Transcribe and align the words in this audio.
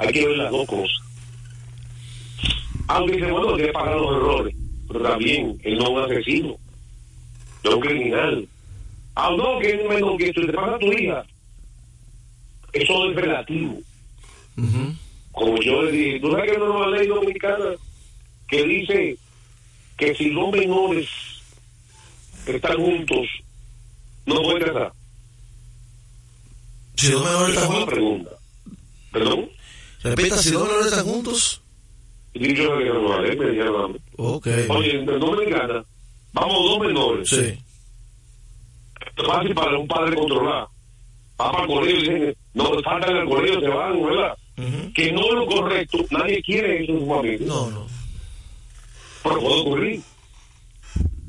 hay 0.00 0.12
que 0.12 0.26
ver 0.26 0.36
las 0.38 0.50
dos 0.50 0.66
cosas. 0.66 0.98
Aunque 2.88 3.16
dice, 3.16 3.30
bueno, 3.30 3.54
que 3.54 3.68
pagar 3.68 3.96
los 3.96 4.16
errores, 4.16 4.56
pero 4.88 5.02
también 5.02 5.60
él 5.62 5.76
no 5.76 5.84
es 5.84 5.90
un 5.90 5.98
asesino, 5.98 6.56
no 7.62 7.70
es 7.70 7.76
un 7.76 7.80
criminal. 7.82 8.48
Ah, 9.14 9.30
no, 9.36 9.58
que 9.58 9.74
es 9.74 9.88
menos 9.88 10.16
que 10.16 10.32
tú 10.32 10.46
te 10.46 10.52
pagas 10.52 10.76
a 10.76 10.78
tu 10.78 10.86
hija. 10.92 11.24
Eso 12.72 13.10
es 13.10 13.16
relativo. 13.16 13.78
Como 15.32 15.60
yo 15.60 15.82
le 15.82 15.92
dije, 15.92 16.20
¿tú 16.20 16.30
sabes 16.30 16.46
que 16.46 16.50
hay 16.52 16.56
una 16.56 16.66
nueva 16.66 16.86
ley 16.88 17.06
dominicana 17.06 17.70
que 18.48 18.64
dice 18.64 19.16
que 19.98 20.14
si 20.14 20.30
los 20.30 20.50
menores 20.50 21.08
están 22.46 22.76
juntos, 22.76 23.26
no 24.24 24.40
pueden 24.42 24.62
casar? 24.62 24.92
Si 26.96 27.10
dos 27.12 27.22
menores 27.22 27.54
están 27.54 27.68
juntos. 27.68 27.88
pregunta. 27.88 28.30
¿Perdón? 29.12 29.50
Repita, 30.02 30.36
si 30.38 30.50
dos 30.50 30.62
menores 30.62 30.86
están 30.86 31.04
juntos. 31.04 31.62
Y 32.32 32.54
yo 32.54 32.76
le 32.76 32.84
digo, 32.84 33.00
no, 33.00 33.20
me 33.20 33.50
dijeron 33.50 33.84
a 33.84 33.88
mí. 33.88 33.98
Ok. 34.16 34.46
Oye, 34.68 34.98
en 34.98 35.06
Dominicana, 35.06 35.84
vamos 36.32 36.56
dos 36.58 36.80
menores. 36.80 37.28
Sí. 37.28 37.58
Es 39.16 39.26
fácil 39.26 39.54
para 39.54 39.78
un 39.78 39.88
padre 39.88 40.16
controlar. 40.16 40.68
Va 41.40 41.52
para 41.52 41.62
el 41.62 41.68
colegio 41.68 42.34
no, 42.52 42.64
faltan 42.82 43.16
al 43.16 43.28
colegio, 43.28 43.60
se 43.60 43.68
van, 43.68 44.02
¿verdad? 44.02 44.36
Ujú. 44.58 44.92
Que 44.92 45.12
no 45.12 45.20
es 45.20 45.34
lo 45.34 45.46
correcto, 45.46 45.98
nadie 46.10 46.42
quiere 46.42 46.82
eso 46.82 46.92
en 46.92 47.00
su 47.00 47.06
familia. 47.06 47.46
No, 47.46 47.70
no. 47.70 47.86
Pero 49.22 49.40
puede 49.40 49.60
ocurrir. 49.60 50.02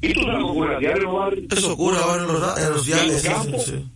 ¿Y 0.02 0.13
tú 0.13 0.22
sabes 0.22 0.39
lo 0.39 0.45
que 0.45 0.52
ocurre 0.52 0.75
a 0.75 0.80
diario, 0.80 0.97
en 0.97 1.03
los 1.03 1.13
barrios? 1.13 1.45
Eso 1.52 1.73
ocurre 1.73 1.97
ahora 1.97 2.23
en 2.23 2.27
los, 2.27 2.58
en 2.58 2.69
los. 2.73 2.88
¿Y 2.88 2.91
en 2.91 2.99
el 2.99 3.22
campo? 3.22 3.59
sí, 3.59 3.72
sí. 3.72 3.91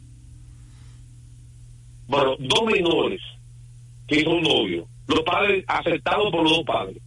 Bueno, 2.07 2.35
dos 2.39 2.63
menores 2.65 3.21
que 4.07 4.23
son 4.23 4.41
novios, 4.41 4.85
los 5.07 5.21
padres 5.21 5.63
aceptados 5.67 6.31
por 6.31 6.43
los 6.43 6.51
dos 6.51 6.63
padres. 6.65 6.97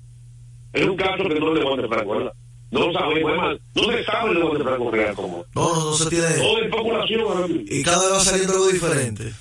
Es 0.73 0.87
un 0.87 0.97
caso 0.97 1.25
que 1.25 1.41
no 1.41 1.55
le 1.55 1.65
van 1.65 1.85
a 1.85 1.89
Franco. 1.89 2.33
No 2.71 2.87
lo 2.87 2.93
sabemos, 2.93 3.33
es 3.33 3.39
más, 3.39 3.59
no 3.75 3.83
se 3.85 4.05
sabe 4.05 4.31
el 4.33 4.59
de 4.59 4.65
Franco 4.65 4.91
real 4.91 5.15
como. 5.15 5.45
No, 5.55 5.75
no, 5.75 5.85
no 5.87 5.93
se 5.95 6.11
tiene. 6.11 6.29
Todo 6.35 6.63
es 6.63 6.75
ahora 6.75 7.47
mismo. 7.47 7.65
Y 7.67 7.83
cada 7.83 8.03
vez 8.03 8.13
va 8.13 8.21
saliendo 8.21 8.53
algo 8.53 8.69
diferente. 8.69 9.33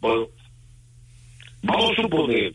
Bueno, 0.00 0.28
vamos 1.62 1.92
a 1.92 2.02
suponer 2.02 2.54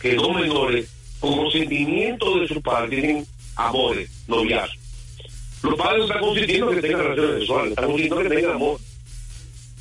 que 0.00 0.14
dos 0.16 0.34
menores, 0.34 0.90
con 1.20 1.36
consentimiento 1.36 2.40
de 2.40 2.48
sus 2.48 2.58
padres, 2.58 2.90
tienen 2.90 3.26
amores, 3.54 4.10
noviazgos. 4.26 4.78
Los 5.62 5.76
padres 5.76 5.98
no 5.98 6.04
están 6.04 6.20
consintiendo 6.20 6.70
que 6.70 6.80
tengan 6.82 7.00
relaciones 7.00 7.38
sexuales, 7.38 7.70
están 7.70 7.86
consintiendo 7.86 8.22
que 8.28 8.34
tengan 8.34 8.54
amor. 8.56 8.80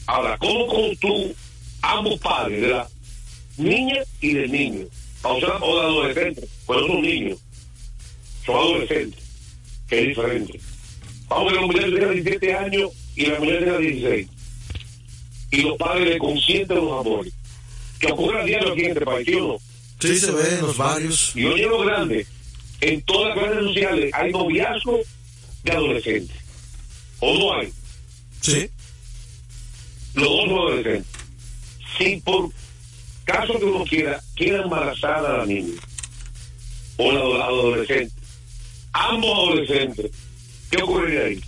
Ahora, 0.05 0.37
¿cómo 0.37 0.67
con 0.67 0.95
tú, 0.97 1.35
ambos 1.83 2.19
padres, 2.19 2.61
de 2.61 2.67
la 2.69 2.87
niña 3.57 4.01
y 4.19 4.33
del 4.33 4.51
niño, 4.51 4.85
o 5.21 5.39
sea, 5.39 5.57
o 5.61 5.79
de 5.79 5.85
adolescentes, 5.85 6.49
pues 6.65 6.81
no 6.81 6.87
son 6.87 7.01
niños, 7.01 7.39
son 8.45 8.55
adolescentes, 8.55 9.23
que 9.87 10.01
es 10.01 10.07
diferente. 10.07 10.59
Vamos 11.27 11.51
a 11.51 11.55
que 11.55 11.61
los 11.61 11.67
muchachos 11.67 11.93
tengan 11.93 12.13
17 12.13 12.53
años 12.53 12.91
y 13.15 13.25
la 13.27 13.39
mujer 13.39 13.59
tenga 13.59 13.77
16 13.77 14.27
y 15.53 15.61
los 15.61 15.77
padres 15.77 16.09
le 16.09 16.17
consienten 16.17 16.77
los 16.77 16.99
amores. 16.99 17.33
Que 17.99 18.11
ocurre 18.11 18.41
a 18.41 18.45
diario 18.45 18.73
aquí 18.73 18.85
en 18.85 18.89
este 18.89 19.05
país, 19.05 19.25
¿sí 19.25 19.35
o 19.35 19.47
no? 19.47 19.57
Sí, 19.99 20.19
se 20.19 20.31
ve 20.31 20.55
en 20.55 20.61
los 20.61 20.77
barrios. 20.77 21.31
Y 21.35 21.45
oye 21.45 21.65
lo 21.67 21.79
grande, 21.85 22.25
en 22.81 23.01
todas 23.03 23.37
las 23.37 23.45
redes 23.45 23.63
sociales 23.65 24.13
hay 24.13 24.31
noviazgo 24.31 24.99
de 25.63 25.71
adolescentes. 25.71 26.35
¿O 27.19 27.37
no 27.37 27.53
hay? 27.53 27.71
Sí. 28.41 28.67
Los 30.15 30.27
dos 30.27 30.45
son 30.45 30.57
adolescentes. 30.57 31.12
Si 31.97 32.17
por 32.17 32.49
caso 33.25 33.57
que 33.59 33.65
uno 33.65 33.83
quiera, 33.85 34.21
quiera 34.35 34.63
embarazar 34.63 35.25
a 35.25 35.37
la 35.39 35.45
niña 35.45 35.79
o 36.97 37.11
la 37.11 37.37
la 37.39 37.45
adolescente, 37.45 38.13
ambos 38.93 39.31
adolescentes, 39.31 40.11
¿qué 40.69 40.81
ocurriría 40.81 41.21
ahí? 41.25 41.41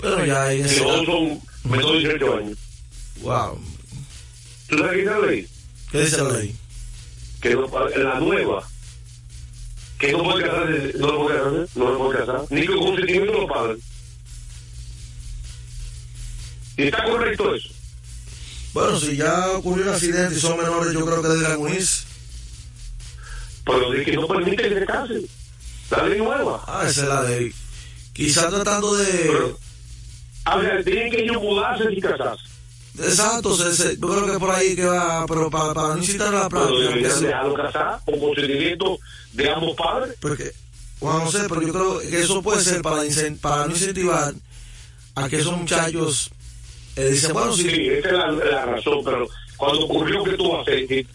Pero 0.00 0.24
ya 0.26 0.52
en 0.52 0.62
Que 0.62 0.68
ese 0.70 0.80
los 0.80 0.86
dos 0.92 1.00
caso. 1.00 1.12
son 1.12 1.70
menores 1.70 2.02
de 2.02 2.08
18 2.08 2.36
años. 2.36 2.58
Wow. 3.22 3.60
¿Tú 4.68 4.78
sabes 4.78 4.92
qué 4.92 5.00
es 5.00 5.06
la 5.06 5.18
ley? 5.20 5.48
¿Qué 5.90 6.00
dice 6.00 6.18
la 6.22 6.32
ley? 6.38 6.56
que 7.40 7.54
no, 7.54 7.68
la 7.96 8.20
nueva 8.20 8.66
que 9.98 10.12
no 10.12 10.22
puede 10.24 10.46
casarse 10.46 10.92
no 10.98 11.06
lo 11.12 11.18
puede 11.24 11.36
casar 11.38 11.68
no 11.74 11.90
lo 11.90 11.98
puede 11.98 12.18
casar 12.20 12.40
ni 12.48 12.66
con 12.66 12.78
consentimiento 12.78 13.32
de 13.32 13.38
los 13.38 13.50
padres 13.50 13.78
y 16.78 16.82
está 16.84 17.04
correcto 17.04 17.54
eso 17.54 17.68
Bueno, 18.74 18.98
si 19.00 19.16
ya 19.16 19.52
ocurrió 19.52 19.84
un 19.84 19.94
accidente 19.94 20.34
y 20.36 20.40
son 20.40 20.56
menores, 20.58 20.92
yo 20.92 21.06
creo 21.06 21.22
que 21.22 21.28
deberían 21.28 21.58
unirse. 21.60 22.04
pero 23.64 23.90
de 23.90 24.04
que 24.04 24.12
no 24.16 24.26
permite 24.28 24.62
que 24.68 24.78
se 24.80 24.84
casen 24.86 25.26
la 25.90 26.02
ley 26.06 26.18
nueva 26.18 26.62
Ah, 26.66 26.84
esa 26.86 27.02
es 27.02 27.08
la 27.08 27.22
ley. 27.22 27.54
Quizás 28.12 28.48
tratando 28.50 28.94
de. 28.96 29.06
pero 29.06 29.58
a 30.46 30.56
ver 30.58 30.84
tienen 30.84 31.10
que 31.10 31.22
ellos 31.22 31.40
mudarse 31.40 31.84
y 31.90 32.00
casarse 32.00 32.42
Exacto, 32.98 33.56
se- 33.56 33.74
se- 33.74 33.96
yo 33.96 34.06
creo 34.08 34.26
que 34.32 34.38
por 34.38 34.50
ahí 34.50 34.76
que 34.76 34.84
va, 34.84 35.24
pero 35.26 35.50
para, 35.50 35.72
para 35.74 35.88
no 35.94 35.98
incitar 35.98 36.28
a 36.28 36.40
la 36.40 36.48
pero 36.48 36.66
práctica. 36.66 36.80
deberían 36.88 37.10
porque- 37.12 37.26
dejarlo 37.26 37.54
casar 37.54 38.00
con 38.04 38.20
consentimiento 38.20 38.98
de 39.32 39.50
ambos 39.50 39.76
padres 39.76 40.16
Porque, 40.20 40.52
bueno, 41.00 41.24
no 41.24 41.30
sé, 41.32 41.38
pero 41.48 41.62
yo 41.62 41.72
creo 41.72 41.98
que 42.00 42.20
eso 42.20 42.42
puede 42.42 42.62
ser 42.62 42.82
para, 42.82 43.02
para 43.40 43.66
no 43.66 43.72
incentivar 43.72 44.34
a 45.16 45.28
que 45.28 45.40
esos 45.40 45.56
muchachos 45.56 46.30
eh, 46.96 47.10
dicen, 47.10 47.32
bueno, 47.32 47.52
sí 47.52 47.68
si 47.68 47.88
esa 47.88 48.08
es 48.08 48.14
la, 48.14 48.30
la 48.30 48.66
razón 48.66 49.00
pero 49.04 49.26
cuando 49.56 49.84
ocurrió 49.84 50.24
que 50.24 50.32
tú 50.32 50.56
haces 50.56 50.88
que 50.88 51.06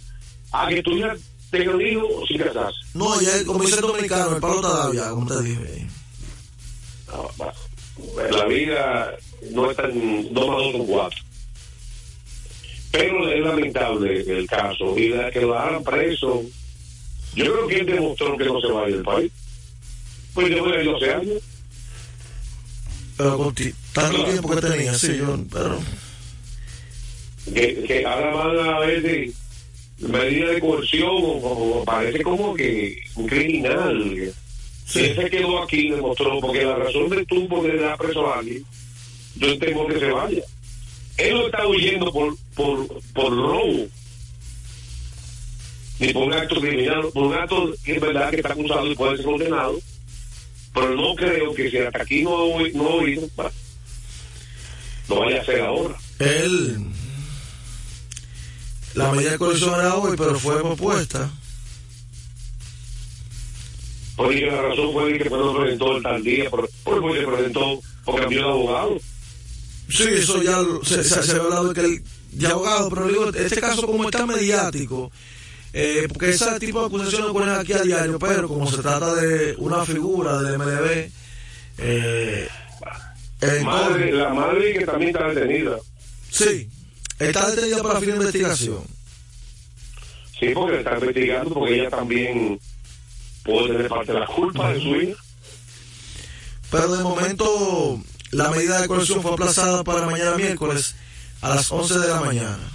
a 0.52 0.68
que 0.68 0.84
tu 0.84 0.92
hija 0.92 1.16
tenga 1.52 1.72
un 1.72 1.82
hijo 1.82 2.08
sin 2.28 2.38
casarse 2.40 2.80
no, 2.94 3.22
ya 3.22 3.46
como 3.46 3.64
dice 3.64 3.76
el 3.76 3.82
dominicano, 3.82 4.36
el 4.36 4.42
palo 4.42 4.56
está 4.56 4.70
dado 4.70 4.94
ya, 4.94 5.10
como 5.12 5.28
te 5.28 5.44
dije. 5.44 5.88
No, 7.08 7.30
va. 7.40 7.54
la 8.32 8.46
vida 8.46 9.18
no 9.52 9.70
es 9.70 9.78
tan 9.78 9.92
dos 10.34 10.48
más 10.48 10.58
dos 10.58 10.72
son 10.72 10.86
cuatro. 10.88 11.20
Pero 12.92 13.32
es 13.32 13.44
lamentable 13.44 14.22
el 14.22 14.48
caso 14.48 14.98
y 14.98 15.10
la, 15.10 15.30
que 15.30 15.42
lo 15.42 15.58
hagan 15.58 15.84
preso. 15.84 16.42
Yo 17.36 17.54
creo 17.54 17.68
que 17.68 17.80
él 17.80 17.86
demostró 17.86 18.36
que 18.36 18.46
no 18.46 18.60
se 18.60 18.72
va 18.72 18.86
a 18.86 18.90
ir 18.90 18.96
del 18.96 19.04
país. 19.04 19.32
Pues 20.34 20.50
yo 20.50 20.64
voy 20.64 20.74
a 20.74 20.82
ir 20.82 20.86
12 20.86 21.14
años 21.14 21.44
Pero 23.18 23.54
tanto 23.94 24.24
tiempo 24.26 24.50
que 24.50 24.62
tenía, 24.62 24.94
sí, 24.94 25.18
yo, 25.18 25.38
pero 25.52 25.80
que, 27.54 27.84
que 27.84 28.06
ahora 28.06 28.34
van 28.34 28.60
a 28.60 28.80
ver 28.80 29.02
de 29.02 29.34
medida 30.00 30.52
de 30.52 30.60
coerción 30.60 31.10
o, 31.10 31.80
o 31.80 31.84
parece 31.86 32.22
como 32.22 32.54
que 32.54 32.98
un 33.16 33.28
criminal. 33.28 34.34
Sí. 34.86 35.02
él 35.02 35.16
se 35.16 35.30
quedó 35.30 35.62
aquí 35.62 35.88
y 35.88 35.92
demostró 35.92 36.40
porque 36.40 36.64
la 36.64 36.76
razón 36.76 37.10
de 37.10 37.24
tú 37.26 37.48
poder 37.48 37.80
dar 37.80 37.96
preso 37.98 38.26
a 38.26 38.40
alguien 38.40 38.66
yo 39.36 39.58
tengo 39.60 39.88
que 39.88 40.00
se 40.00 40.10
vaya. 40.10 40.44
Él 41.18 41.34
no 41.36 41.46
está 41.46 41.68
huyendo 41.68 42.12
por 42.12 42.36
por 42.56 42.88
por 43.14 43.36
robo 43.36 43.88
ni 46.00 46.14
por 46.14 46.24
un 46.24 46.34
acto 46.34 46.60
criminal 46.60 47.10
por 47.14 47.24
un 47.24 47.34
acto 47.34 47.74
que 47.84 47.96
es 47.96 48.02
verdad 48.02 48.30
que 48.32 48.38
está 48.38 48.54
acusado 48.54 48.88
y 48.90 48.96
puede 48.96 49.18
ser 49.18 49.26
condenado 49.26 49.80
pero 50.74 50.96
no 50.96 51.14
creo 51.16 51.54
que 51.54 51.70
si 51.70 51.78
hasta 51.78 52.02
aquí 52.02 52.24
no 52.24 52.58
ha 52.58 52.68
no 52.74 53.02
va, 53.38 53.52
lo 55.10 55.20
vaya 55.20 55.40
a 55.40 55.42
hacer 55.42 55.62
ahora 55.62 55.96
él, 56.20 56.86
la 58.94 59.12
medida 59.12 59.32
de 59.32 59.38
coerción 59.38 59.74
era 59.80 59.96
hoy, 59.96 60.16
pero 60.18 60.38
fue 60.40 60.60
propuesta. 60.62 61.30
Porque 64.16 64.42
la 64.48 64.62
razón 64.62 64.92
fue 64.92 65.18
que 65.18 65.24
se 65.24 65.30
presentó 65.30 65.96
el 65.98 66.04
tal 66.04 66.24
día, 66.24 66.50
por- 66.50 66.70
por- 66.84 67.02
porque 67.02 67.22
se 67.22 67.28
presentó 67.28 67.80
o 68.06 68.16
cambió 68.16 68.40
de 68.44 68.50
abogado. 68.50 68.98
Sí, 69.90 70.04
eso 70.12 70.42
ya 70.44 70.58
se, 70.84 71.04
se, 71.04 71.24
se 71.24 71.32
ha 71.32 71.42
hablado 71.42 71.70
de 71.70 71.74
que 71.74 71.88
el 71.88 72.04
de 72.32 72.48
abogado, 72.48 72.90
pero 72.90 73.08
digo, 73.08 73.30
este 73.30 73.62
caso 73.62 73.86
como 73.88 74.04
está 74.10 74.26
mediático, 74.26 75.10
eh, 75.74 76.06
porque 76.10 76.32
ese 76.32 76.60
tipo 76.60 76.82
de 76.82 76.88
acusaciones 76.88 77.30
ocurren 77.30 77.50
aquí 77.52 77.74
a 77.74 77.82
diario, 77.82 78.20
pero 78.20 78.48
como 78.50 78.70
se 78.70 78.78
trata 78.80 79.16
de 79.16 79.56
una 79.58 79.86
figura 79.86 80.42
del 80.42 80.58
MDB, 80.60 81.12
eh, 81.78 82.48
entonces- 83.42 83.64
Madre, 83.64 84.12
la 84.12 84.30
madre 84.34 84.74
que 84.74 84.86
también 84.86 85.12
está 85.16 85.28
detenida. 85.30 85.78
sí, 86.32 86.70
está 87.20 87.50
detenida 87.52 87.82
para 87.84 88.00
fin 88.00 88.10
de 88.12 88.16
investigación. 88.18 88.84
Sí, 90.40 90.52
porque 90.54 90.78
está 90.80 90.94
investigando, 90.94 91.54
porque 91.54 91.80
ella 91.82 91.90
también 91.90 92.60
puede 93.44 93.68
tener 93.74 93.90
parte 93.90 94.14
de 94.14 94.20
la 94.20 94.26
culpa 94.28 94.72
de 94.72 94.80
su 94.82 94.96
hija. 94.96 95.22
Pero 96.72 96.96
de 96.96 97.04
momento 97.04 98.02
la 98.32 98.50
medida 98.52 98.80
de 98.82 98.88
coerción 98.88 99.22
fue 99.22 99.34
aplazada 99.34 99.84
para 99.84 100.06
mañana 100.06 100.36
miércoles 100.38 100.96
a 101.42 101.50
las 101.56 101.70
11 101.72 102.00
de 102.00 102.08
la 102.08 102.22
mañana. 102.22 102.72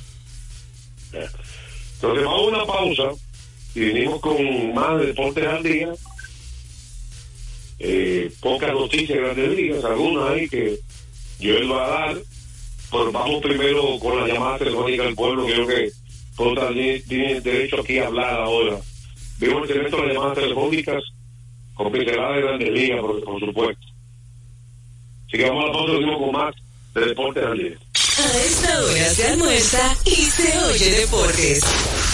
Entonces 1.12 2.24
vamos 2.24 2.40
a 2.52 2.56
una 2.56 2.66
pausa 2.66 3.02
y 3.74 3.80
venimos 3.80 4.20
con 4.20 4.74
más 4.74 4.98
de 5.00 5.06
deportes 5.06 5.46
al 5.46 5.62
día. 5.62 5.88
Eh, 7.78 8.30
pocas 8.40 8.72
noticias, 8.72 9.18
grandes 9.18 9.50
ligas, 9.50 9.84
algunas 9.84 10.30
ahí 10.30 10.48
que 10.48 10.78
Joel 11.40 11.70
va 11.70 11.84
a 11.84 11.88
dar 11.88 12.16
pero 12.94 13.10
vamos 13.10 13.42
primero 13.42 13.98
con 13.98 14.20
la 14.20 14.32
llamada 14.32 14.58
telefónica 14.58 15.02
del 15.02 15.16
pueblo, 15.16 15.46
creo 15.46 15.66
que 15.66 15.90
todos 16.36 16.74
tienen 17.08 17.42
derecho 17.42 17.80
aquí 17.80 17.98
a 17.98 18.06
hablar 18.06 18.34
ahora. 18.34 18.78
Veo 19.38 19.64
el 19.64 19.70
elemento 19.70 19.96
de 19.96 20.06
las 20.06 20.14
llamadas 20.14 20.38
telefónicas 20.38 21.02
con 21.74 21.90
pinceladas 21.90 22.36
de 22.36 22.42
grandes 22.42 22.70
ligas, 22.70 23.00
por, 23.00 23.24
por 23.24 23.40
supuesto. 23.40 23.86
Así 25.26 25.38
que 25.38 25.48
vamos 25.48 25.64
a 25.64 25.66
la 25.66 25.72
pausa 25.72 26.18
con 26.18 26.32
más 26.32 26.54
de 26.94 27.06
Deportes 27.06 27.44
al. 27.44 27.60
A 27.60 28.38
esta 28.46 28.84
hora 28.84 29.10
se 29.10 29.26
almuerza 29.26 29.96
y 30.04 30.14
se 30.14 30.58
oye 30.58 30.90
deportes. 31.00 31.64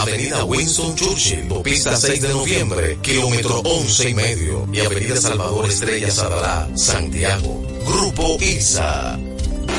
Avenida 0.00 0.44
Winston 0.44 0.94
Churchill, 0.96 1.62
pista 1.62 1.96
6 1.96 2.20
de 2.20 2.28
noviembre, 2.28 2.98
kilómetro 3.00 3.60
11 3.60 4.10
y 4.10 4.14
medio, 4.14 4.68
y 4.72 4.80
Avenida 4.80 5.16
Salvador 5.16 5.66
Estrella 5.66 6.10
Sadalá, 6.10 6.68
Santiago. 6.74 7.62
Grupo 7.86 8.36
ISA. 8.40 9.18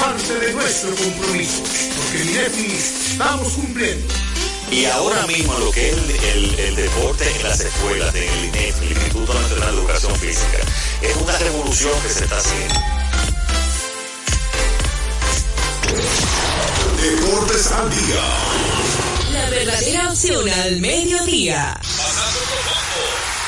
parte 0.00 0.34
de 0.34 0.52
nuestro 0.52 0.94
compromiso, 0.94 1.62
porque 1.96 2.22
en 2.22 2.28
INEFI 2.30 2.76
estamos 2.76 3.52
cumpliendo. 3.54 4.14
Y 4.70 4.84
ahora 4.86 5.26
mismo 5.26 5.56
lo 5.58 5.70
que 5.70 5.90
es 5.90 5.96
el, 5.96 6.10
el, 6.10 6.58
el 6.58 6.76
deporte 6.76 7.24
en 7.36 7.42
las 7.44 7.60
escuelas 7.60 8.12
del 8.12 8.44
INEF, 8.46 8.82
el 8.82 8.90
Instituto 8.92 9.32
Nacional 9.34 9.74
de 9.74 9.80
Educación 9.80 10.16
Física, 10.16 10.58
es 11.00 11.16
una 11.16 11.38
revolución 11.38 11.92
que 12.02 12.08
se 12.10 12.24
está 12.24 12.36
haciendo. 12.36 12.74
Deportes 17.00 17.70
al 17.72 17.90
día. 17.90 18.22
La 19.32 19.50
verdadera 19.50 20.10
opción 20.10 20.48
al 20.48 20.80
mediodía. 20.80 21.78
Pasando 21.80 22.40
profundo, 22.40 23.00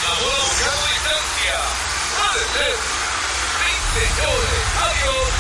la 0.04 0.14
bola 0.20 0.38
buscando 0.44 0.84
distancia. 0.94 1.56
Puede 2.16 2.44
ser. 2.54 2.74
Sí, 3.58 3.70
señores, 3.98 4.64
adiós. 4.78 5.37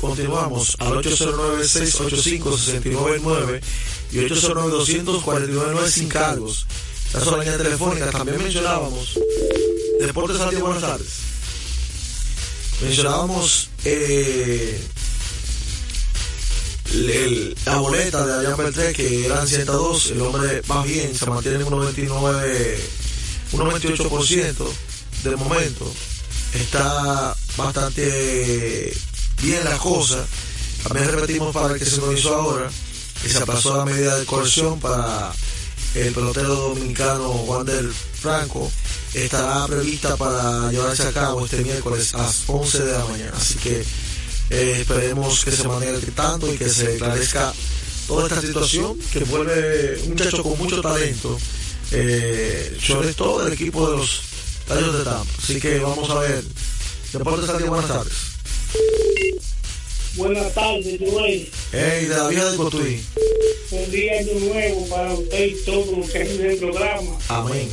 Continuamos 0.00 0.76
al 0.80 0.94
809-685-699 0.94 3.60
y 4.12 4.16
809-249 4.18 5.88
sin 5.88 6.08
cargos. 6.08 6.66
Estas 7.06 7.24
son 7.24 7.38
las 7.38 7.46
líneas 7.46 7.62
telefónicas. 7.62 8.10
También 8.10 8.42
mencionábamos 8.42 9.16
Deportes 10.06 10.50
día, 10.50 10.60
buenas 10.60 10.82
tardes. 10.82 11.08
Mencionábamos 12.82 13.70
eh, 13.84 14.80
el, 16.92 17.56
la 17.64 17.76
boleta 17.76 18.26
de 18.26 18.32
Adrián 18.34 18.56
Beltré, 18.56 18.92
que 18.92 19.26
eran 19.26 19.46
102. 19.46 20.10
El 20.10 20.20
hombre 20.20 20.62
va 20.70 20.84
bien, 20.84 21.14
se 21.14 21.26
mantiene 21.26 21.58
en 21.58 21.64
un 21.64 21.70
99, 21.70 22.80
un 23.52 23.60
98% 23.60 24.66
de 25.22 25.36
momento. 25.36 25.92
Está 26.54 27.34
bastante 27.56 28.92
bien 29.42 29.64
la 29.64 29.76
cosa. 29.78 30.24
También 30.82 31.10
repetimos 31.10 31.54
para 31.54 31.74
el 31.74 31.78
que 31.78 31.86
se 31.86 31.98
nos 31.98 32.18
hizo 32.18 32.34
ahora, 32.34 32.70
que 33.22 33.28
se 33.28 33.46
pasó 33.46 33.76
la 33.76 33.84
medida 33.84 34.18
de 34.18 34.26
coerción 34.26 34.78
para 34.80 35.32
el 35.94 36.12
pelotero 36.12 36.54
dominicano 36.54 37.28
Juan 37.30 37.64
del 37.64 37.92
Franco, 37.92 38.70
estará 39.14 39.66
prevista 39.66 40.16
para 40.16 40.70
llevarse 40.70 41.04
a 41.04 41.12
cabo 41.12 41.44
este 41.44 41.62
miércoles 41.62 42.14
a 42.14 42.18
las 42.18 42.42
11 42.46 42.84
de 42.84 42.92
la 42.92 43.04
mañana. 43.04 43.32
Así 43.36 43.54
que 43.54 43.84
eh, 44.50 44.76
esperemos 44.80 45.44
que 45.44 45.52
se 45.52 45.66
mantenga 45.66 45.96
el 45.96 46.12
tanto 46.12 46.52
y 46.52 46.58
que 46.58 46.68
se 46.68 46.92
esclarezca 46.92 47.52
toda 48.06 48.28
esta 48.28 48.40
situación 48.40 48.96
que 49.12 49.20
vuelve 49.20 50.00
un 50.02 50.10
muchacho 50.10 50.42
con 50.42 50.58
mucho 50.58 50.82
talento, 50.82 51.38
eh, 51.92 52.76
sobre 52.82 53.14
todo 53.14 53.44
del 53.44 53.52
equipo 53.52 53.90
de 53.90 53.96
los 53.96 54.20
Tallos 54.66 54.98
de 54.98 55.04
Tampa. 55.04 55.32
Así 55.42 55.60
que 55.60 55.78
vamos 55.78 56.08
a 56.10 56.20
ver. 56.20 56.44
Deportes 57.12 57.46
Santiago, 57.46 57.74
buenas 57.74 57.90
tardes. 57.90 58.33
Buenas 60.16 60.54
tardes, 60.54 61.00
Joel. 61.00 61.48
Hey, 61.72 62.08
vieja 62.30 62.50
de 62.50 62.56
Cotuí. 62.56 63.00
Un 63.70 63.90
día 63.90 64.20
año 64.20 64.32
nuevo 64.40 64.86
para 64.86 65.12
usted 65.12 65.46
y 65.46 65.64
todo 65.64 65.96
lo 65.96 66.06
que 66.06 66.22
es 66.22 66.30
el 66.30 66.56
programa. 66.58 67.18
Amén. 67.28 67.68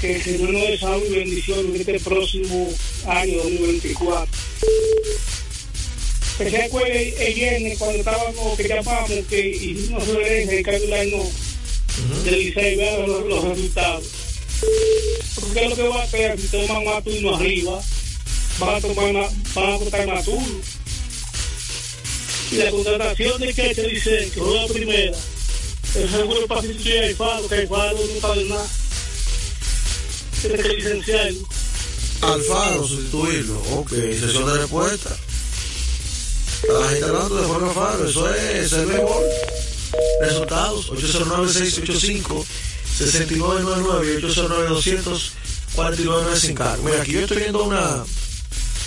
Que 0.00 0.16
el 0.16 0.22
Señor 0.22 0.50
nos 0.50 0.62
dé 0.62 0.78
salud 0.78 1.02
y 1.06 1.14
bendición 1.14 1.66
en 1.66 1.76
este 1.76 2.00
próximo 2.00 2.72
año 3.06 3.36
2024. 3.36 4.26
Que 6.38 6.50
se 6.50 6.62
acuerde 6.62 7.26
el 7.26 7.34
viernes 7.34 7.78
cuando 7.78 7.98
estábamos, 7.98 8.56
que 8.56 8.68
llamamos, 8.68 9.10
que 9.28 9.48
hicimos 9.48 10.08
una 10.08 10.18
referencia 10.20 10.56
en 10.56 10.62
Caroline 10.64 11.10
no, 11.10 12.22
del 12.24 12.38
Licey, 12.38 12.76
vean 12.76 13.06
los, 13.06 13.26
los 13.26 13.44
resultados. 13.44 14.04
Porque 15.34 15.64
es 15.64 15.70
lo 15.70 15.76
que 15.76 15.88
va 15.88 16.00
a 16.00 16.04
hacer 16.04 16.40
si 16.40 16.46
toman 16.48 16.84
más 16.84 17.04
turno 17.04 17.36
arriba, 17.36 17.82
van 18.60 18.76
a 18.76 18.80
tomar 18.80 19.12
más, 19.12 19.54
van 19.54 19.72
a 19.72 19.76
votar 19.78 20.06
más 20.06 20.24
turno. 20.24 20.60
Y 22.52 22.56
la 22.56 22.70
contratación 22.70 23.40
de 23.40 23.54
que 23.54 23.74
te 23.74 23.82
dice 23.88 24.30
que 24.34 24.40
juega 24.40 24.66
primera, 24.66 25.16
el 25.94 26.10
seguro 26.10 26.46
para 26.46 26.62
sustituir 26.62 27.04
a 27.04 27.08
que 27.48 27.66
Faro 27.66 27.98
no 28.14 28.20
sabe 28.20 28.44
nada. 28.44 28.66
Tiene 30.40 30.62
que 30.62 30.68
licenciarlo. 30.68 31.48
Alfaro, 32.22 32.86
sustituirlo. 32.86 33.60
Ok, 33.76 33.90
sesión 33.90 34.46
de 34.46 34.58
respuesta. 34.58 35.16
La 36.68 36.88
gente 36.88 37.06
hablando 37.06 37.36
de 37.36 37.46
Jorge 37.46 37.66
Alfaro, 37.68 38.08
eso 38.08 38.34
es 38.34 38.72
el 38.72 38.86
mejor. 38.86 39.24
Resultados: 40.20 40.90
809-685. 40.90 42.44
6999 42.98 44.12
y 44.12 44.16
809-200-49 45.76 46.36
sin 46.36 46.54
cargo. 46.54 46.82
Mira, 46.82 47.00
aquí 47.00 47.12
yo 47.12 47.20
estoy 47.20 47.38
viendo 47.38 47.64
una. 47.64 48.04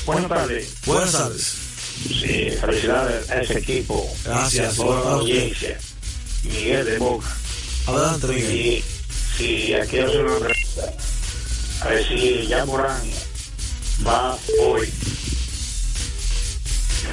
Buenas 0.06 0.30
tardes. 0.30 0.74
Buenas 0.86 1.12
tardes. 1.12 1.54
Sí, 2.08 2.50
felicidades 2.60 3.30
a 3.30 3.42
ese 3.42 3.60
equipo. 3.60 4.10
Gracias. 4.26 4.76
Por 4.76 5.06
la 5.06 5.12
audiencia. 5.12 5.80
Miguel 6.44 6.86
de 6.86 6.98
Boca. 6.98 7.28
Adelante, 7.88 8.28
Miguel. 8.28 8.84
Sí, 9.38 9.74
aquí 9.74 10.00
hace 10.00 10.18
una 10.18 10.38
pregunta. 10.40 10.94
A 11.82 11.88
ver 11.88 12.08
si 12.08 12.48
ya 12.48 12.66
Morán 12.66 13.02
va 14.06 14.38
hoy. 14.62 14.90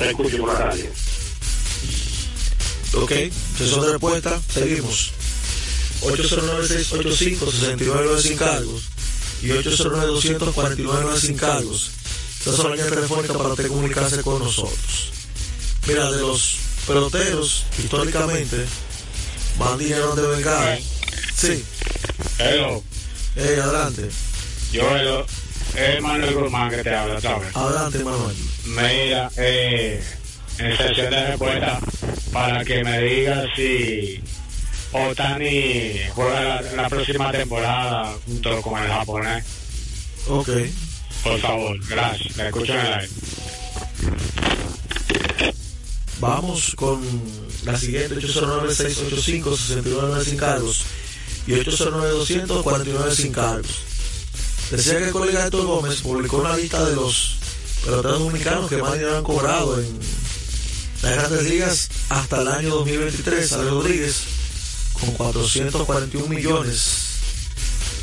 Escucho 0.00 0.46
la 0.46 0.54
radio. 0.54 0.90
Ok, 2.94 3.12
sesión 3.56 3.82
de 3.82 3.92
respuesta, 3.92 4.40
seguimos. 4.52 5.12
809-685-69 6.00 8.20
sin 8.20 8.36
cargos 8.36 8.82
y 9.42 9.48
809-249 9.48 11.16
sin 11.18 11.36
cargos. 11.36 11.90
Esta 12.40 12.52
es 12.52 12.58
la 12.58 12.70
línea 12.70 12.88
telefónica 12.88 13.34
para 13.34 13.50
usted 13.50 13.68
comunicarse 13.68 14.22
con 14.22 14.38
nosotros. 14.38 15.12
Mira, 15.86 16.10
de 16.10 16.20
los 16.22 16.56
peloteros, 16.86 17.66
históricamente, 17.78 18.64
van 19.58 19.78
dinero 19.78 20.16
de 20.16 20.26
Belgrado. 20.26 20.78
Sí. 21.36 21.62
Hello. 22.38 22.82
Eh, 23.36 23.60
adelante. 23.62 24.08
Yo, 24.72 24.96
hello. 24.96 25.26
Es 25.76 26.00
Manuel 26.00 26.34
Guzmán 26.34 26.70
que 26.70 26.82
te 26.82 26.94
habla, 26.94 27.20
¿sabes? 27.20 27.54
Adelante, 27.54 27.98
Manuel. 27.98 28.36
Mira, 28.64 29.30
eh, 29.36 30.02
en 30.58 30.76
sesión 30.78 31.10
de 31.10 31.26
respuesta, 31.26 31.78
para 32.32 32.64
que 32.64 32.82
me 32.82 33.02
diga 33.02 33.44
si 33.54 34.22
Otani 34.92 36.00
juega 36.14 36.40
la, 36.40 36.62
la 36.72 36.88
próxima 36.88 37.30
temporada 37.32 38.16
junto 38.24 38.62
con 38.62 38.82
el 38.82 38.88
japonés. 38.88 39.44
Ok. 40.26 40.48
Por 41.22 41.38
favor, 41.40 41.78
gracias. 41.88 42.36
Le 42.36 42.46
escucho 42.46 42.72
en 42.72 42.80
el 42.80 42.92
aire. 42.92 43.08
Vamos 46.20 46.74
con 46.76 47.00
la 47.64 47.78
siguiente 47.78 48.16
809-685-69 48.16 50.24
sin 50.24 50.36
cargos 50.36 50.84
y 51.46 51.52
809-200-49 51.52 53.12
sin 53.12 53.32
cargos. 53.32 53.70
Decía 54.70 54.98
que 54.98 55.04
el 55.04 55.12
colega 55.12 55.44
Héctor 55.44 55.64
Gómez 55.66 56.02
publicó 56.02 56.36
una 56.38 56.56
lista 56.56 56.84
de 56.84 56.94
los 56.94 57.36
peloteros 57.84 58.20
dominicanos 58.20 58.68
que 58.68 58.76
más 58.76 58.92
dinero 58.92 59.16
han 59.16 59.24
cobrado 59.24 59.80
en 59.80 59.98
las 61.02 61.14
grandes 61.14 61.44
ligas 61.44 61.88
hasta 62.10 62.42
el 62.42 62.48
año 62.48 62.68
2023. 62.70 63.52
Ale 63.54 63.70
Rodríguez 63.70 64.24
con 64.92 65.12
441 65.12 66.28
millones. 66.28 66.99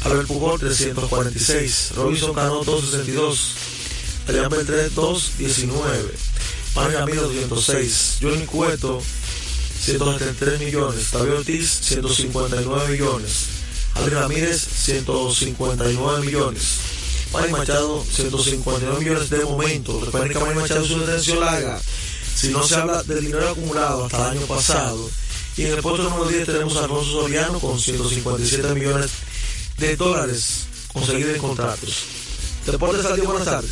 Albert 0.08 0.28
Pujol 0.28 0.60
346. 0.60 1.92
Robinson 1.96 2.34
Cano 2.34 2.64
262. 2.64 3.56
Adrián 4.28 4.50
Beltré 4.50 4.90
219. 4.90 6.14
Manny 6.76 6.94
Ramírez 6.96 7.22
206. 7.22 8.18
Johnny 8.22 8.46
Cueto 8.46 9.02
173 9.82 10.60
millones. 10.62 11.12
Tavio 11.12 11.38
Ortiz 11.38 11.80
159 11.82 12.88
millones. 12.90 13.32
Adri 13.96 14.16
Ramírez 14.16 14.62
159 14.62 16.26
millones. 16.26 16.64
Manny 17.34 17.52
Machado 17.52 18.02
159 18.10 19.00
millones 19.00 19.30
de 19.30 19.44
momento. 19.44 20.00
Recuerden 20.06 20.32
que 20.32 20.40
Manny 20.40 20.56
Machado 20.56 20.86
es 20.86 20.92
una 20.92 21.06
detención 21.06 21.42
larga. 21.42 21.82
Si 22.34 22.48
no 22.50 22.64
se 22.64 22.76
habla 22.76 23.04
del 23.04 23.26
dinero 23.26 23.50
acumulado 23.50 24.06
hasta 24.06 24.32
el 24.32 24.38
año 24.38 24.48
pasado. 24.48 25.10
Y 25.58 25.66
en 25.66 25.74
el 25.74 25.82
puesto 25.82 26.04
número 26.04 26.30
10 26.30 26.46
tenemos 26.46 26.78
a 26.78 26.84
Alfonso 26.84 27.12
Soriano 27.12 27.60
con 27.60 27.78
157 27.78 28.74
millones 28.76 29.12
de 29.12 29.28
dólares 29.98 30.65
conseguidos 30.91 31.36
en 31.36 31.41
contratos. 31.41 32.03
Deportes 32.65 33.05
al 33.05 33.22
buenas 33.22 33.46
tardes. 33.46 33.72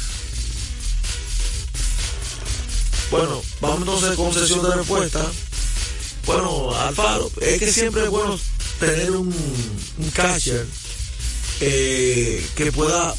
Bueno, 3.11 3.41
vamos 3.61 3.79
entonces 3.79 4.15
con 4.15 4.33
sesión 4.33 4.63
de 4.63 4.75
respuesta. 4.75 5.25
Bueno, 6.25 6.75
Alfaro, 6.75 7.29
es 7.41 7.59
que 7.59 7.71
siempre 7.71 8.03
es 8.03 8.09
bueno 8.09 8.39
tener 8.79 9.11
un, 9.11 9.27
un 9.27 10.11
eh, 11.61 12.45
que 12.55 12.71
pueda 12.71 13.13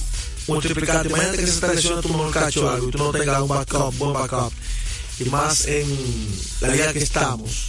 multiplicar. 0.47 1.07
Imagínate 1.07 1.39
que 1.39 1.47
se 1.47 1.61
te 1.61 1.75
lesiona 1.75 2.01
tu 2.01 2.09
mejor 2.09 2.33
catcher 2.33 2.65
o 2.65 2.71
algo 2.71 2.89
y 2.89 2.91
tú 2.91 2.99
no 2.99 3.11
tengas 3.11 3.41
un 3.41 3.49
backup, 3.49 3.97
buen 3.97 4.13
backup. 4.13 4.53
Y 5.19 5.25
más 5.25 5.67
en 5.67 5.87
la 6.61 6.69
liga 6.69 6.93
que 6.93 6.99
estamos. 6.99 7.69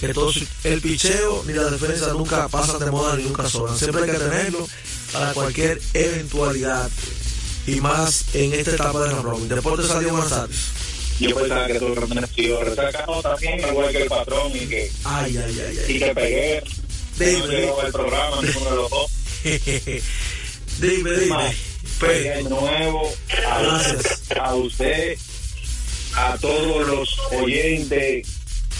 Que 0.00 0.14
todo 0.14 0.32
el 0.64 0.80
picheo 0.80 1.42
ni 1.46 1.52
la 1.54 1.64
defensa 1.70 2.12
nunca 2.12 2.48
pasan 2.48 2.78
de 2.78 2.90
moda 2.90 3.16
ni 3.16 3.24
nunca 3.24 3.48
sobran. 3.48 3.76
Siempre 3.76 4.04
hay 4.04 4.10
que 4.10 4.18
tenerlo 4.18 4.68
para 5.12 5.32
cualquier 5.32 5.80
eventualidad. 5.94 6.88
Y 7.66 7.80
más 7.80 8.24
en 8.34 8.54
esta 8.54 8.70
etapa 8.72 9.00
de 9.02 9.12
la 9.12 9.20
Robin. 9.22 9.48
Deportes 9.48 9.86
salió 9.88 10.10
buenas 10.10 10.30
tardes. 10.30 10.56
Yo 11.20 11.34
pensaba 11.34 11.66
que 11.66 11.80
también 11.80 12.26
sido 12.28 12.60
resacado 12.62 13.20
también, 13.22 13.58
igual 13.58 13.90
que 13.90 14.02
el 14.02 14.08
patrón 14.08 14.52
y 14.54 14.60
que, 14.66 14.90
Ay, 15.04 15.36
ay, 15.36 15.60
ay, 15.68 15.78
ay. 15.86 15.96
y 15.96 15.98
que 15.98 16.14
pegué. 16.14 16.62
Dime. 17.18 17.38
No 17.38 17.46
llegó 17.48 17.82
el 17.82 17.92
programa, 17.92 18.42
ninguno 18.42 18.70
de 18.70 18.76
los 18.76 18.90
dos. 18.90 19.10
dime, 20.80 21.10
dime. 21.18 21.56
Feliz 21.98 22.32
año 22.36 22.48
nuevo 22.50 23.12
a, 23.48 23.60
Gracias. 23.60 24.22
a 24.40 24.54
usted, 24.54 25.18
a 26.14 26.38
todos 26.38 26.86
los 26.86 27.18
oyentes 27.32 28.28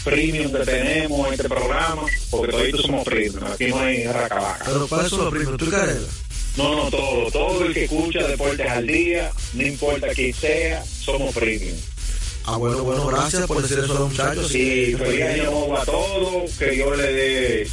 premium 0.05 0.53
que 0.53 0.59
tenemos 0.59 1.27
en 1.27 1.35
este 1.35 1.49
programa, 1.49 2.03
porque 2.31 2.53
todos 2.53 2.83
somos 2.83 3.05
premium, 3.05 3.45
aquí 3.45 3.67
no 3.67 3.81
hay 3.81 4.05
racabaca. 4.05 4.65
Pero 4.65 4.87
para 4.87 5.07
eso 5.07 5.17
lo 5.19 5.31
primero, 5.31 5.57
tú 5.57 5.71
Carela. 5.71 6.09
No, 6.57 6.75
no, 6.75 6.91
todo, 6.91 7.31
todo 7.31 7.65
el 7.65 7.75
que 7.75 7.85
escucha 7.85 8.27
Deportes 8.27 8.69
al 8.69 8.87
Día, 8.87 9.31
no 9.55 9.63
importa 9.67 10.09
quién 10.09 10.35
sea, 10.35 10.85
somos 10.85 11.33
premium. 11.35 11.77
Ah, 12.45 12.57
bueno, 12.57 12.83
bueno, 12.83 13.07
gracias 13.07 13.47
por 13.47 13.61
decir 13.61 13.79
eso 13.79 13.93
a 13.93 14.01
los 14.01 14.11
muchachos. 14.11 14.55
Y 14.55 14.95
feliz 14.95 15.23
año 15.23 15.45
nuevo 15.51 15.77
a 15.77 15.85
todos, 15.85 16.51
que 16.59 16.71
Dios 16.71 16.97
le 16.97 17.13
dé 17.13 17.69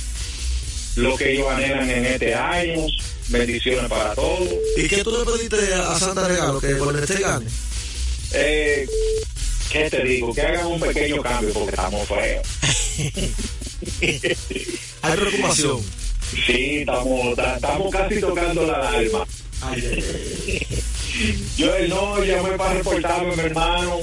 lo 0.97 1.15
que 1.15 1.33
ellos 1.33 1.47
anhelan 1.49 1.89
en 1.89 2.05
este 2.05 2.35
año, 2.35 2.85
bendiciones 3.29 3.89
para 3.89 4.13
todos. 4.15 4.49
¿Y 4.77 4.87
qué 4.87 5.03
tú 5.03 5.11
le 5.11 5.31
pediste 5.31 5.73
a 5.73 5.97
Santa 5.97 6.27
Regalo? 6.27 6.59
Que 6.59 6.73
Golden 6.73 7.03
State 7.03 7.21
gane. 7.21 7.45
Eh, 8.33 8.87
¿Qué 9.75 9.89
te 9.89 10.03
digo? 10.05 10.33
Que 10.33 10.41
hagan 10.41 10.67
un 10.67 10.79
pequeño 10.79 11.21
cambio 11.21 11.53
porque 11.53 11.71
estamos 11.71 12.07
feos. 12.07 12.47
Hay 15.01 15.17
preocupación. 15.17 15.81
Sí, 16.45 16.77
estamos, 16.79 17.35
ta- 17.35 17.55
estamos 17.55 17.91
casi 17.91 18.19
tocando 18.21 18.65
la 18.65 18.75
alarma. 18.87 19.25
Yo 21.57 21.71
no 21.89 22.23
llamé 22.23 22.51
para 22.57 22.73
reportarme, 22.75 23.35
mi 23.35 23.41
hermano. 23.43 23.97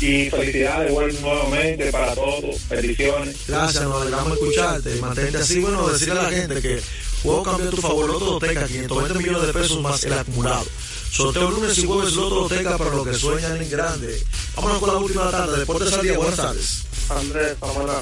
Y 0.00 0.30
felicidades, 0.30 0.92
vuelvo 0.92 1.20
nuevamente 1.20 1.90
para 1.90 2.14
todos. 2.14 2.68
Bendiciones. 2.68 3.36
Gracias, 3.48 3.82
nos 3.82 4.00
alegramos 4.02 4.28
de 4.28 4.34
escucharte. 4.34 4.94
Mantente 5.00 5.38
así. 5.38 5.58
Bueno, 5.58 5.88
decirle 5.88 6.20
a 6.20 6.22
la 6.22 6.30
gente 6.30 6.62
que 6.62 6.80
juego 7.24 7.42
cambió 7.42 7.66
a 7.66 7.70
tu 7.70 7.76
favor. 7.78 8.08
Loto 8.08 8.24
Loteca, 8.40 8.66
520 8.68 9.14
millones 9.18 9.46
de 9.48 9.52
pesos 9.52 9.80
más 9.82 10.04
el 10.04 10.12
acumulado. 10.12 10.64
Sorteo 11.10 11.50
lunes 11.50 11.78
y 11.78 11.86
jueves 11.86 12.12
Loto 12.14 12.42
Loteca 12.42 12.78
para 12.78 12.90
los 12.90 13.06
que 13.06 13.14
sueñan 13.14 13.56
en 13.60 13.70
grande. 13.70 14.22
Vámonos 14.56 14.78
con 14.78 14.88
la 14.88 14.96
última 14.96 15.30
tarde. 15.30 15.58
Deportes 15.58 15.92
al 15.92 16.02
día. 16.02 16.16
Buenas 16.16 16.36
tardes. 16.36 16.82
Andrés, 17.08 17.56
Samaná. 17.58 17.98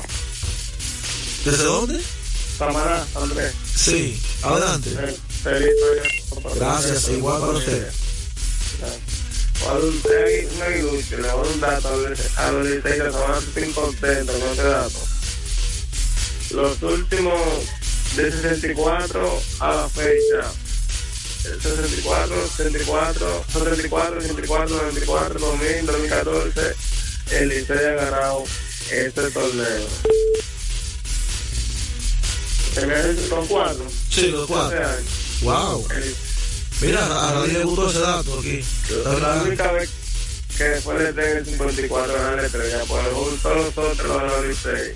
¿Desde 1.44 1.64
dónde? 1.64 2.00
Samaná, 2.58 3.06
Andrés. 3.14 3.54
Sí, 3.74 4.20
adelante. 4.42 4.90
Feliz. 5.42 5.70
Gracias, 6.56 7.08
igual 7.10 7.40
para 7.40 7.52
usted. 7.52 7.92
Por 9.64 9.84
un 9.84 9.94
un 9.94 10.62
aguilucho, 10.62 11.16
le 11.16 11.28
doy 11.28 11.48
un 11.54 11.60
dato 11.60 11.88
a 11.88 11.96
los 11.96 12.38
a 12.38 12.52
liceístas 12.52 12.92
que 12.92 13.18
van 13.18 13.32
a 13.32 13.38
estar 13.38 13.70
contentos 13.72 14.36
con 14.36 14.48
este 14.50 14.62
dato. 14.62 14.98
Los 16.50 16.82
últimos 16.82 17.40
de 18.16 18.32
64 18.32 19.42
a 19.60 19.74
la 19.74 19.88
fecha, 19.88 20.52
el 21.52 21.60
64, 21.60 22.48
64, 22.56 23.44
64, 23.52 24.20
64, 24.20 24.76
94, 24.76 25.38
2000, 25.38 25.86
2014, 25.86 26.76
el 27.32 27.48
Licey 27.48 27.76
ha 27.76 27.94
ganado 27.94 28.44
este 28.90 29.30
torneo. 29.30 29.86
¿Se 32.74 32.86
me 32.86 33.02
dice 33.04 33.28
con 33.28 33.46
cuatro? 33.46 33.86
Sí, 34.10 34.28
los 34.28 34.46
cuatro. 34.46 34.78
Wow. 35.42 35.88
Mira, 36.80 37.06
a 37.06 37.34
nadie 37.34 37.54
le 37.54 37.64
gustó 37.64 37.90
ese 37.90 38.00
dato 38.00 38.38
aquí. 38.38 38.62
La 39.20 39.42
única 39.42 39.72
vez 39.72 39.90
que 40.56 40.64
después 40.64 40.98
de 40.98 41.12
tener 41.12 41.36
el 41.38 41.46
54 41.46 42.14
ganar 42.14 42.36
la 42.36 42.46
estrella, 42.46 42.84
pues 42.86 43.42
todos 43.42 43.56
los 43.56 43.78
otros 43.78 44.08
ganó 44.08 44.36
el 44.36 44.48
Licey. 44.48 44.94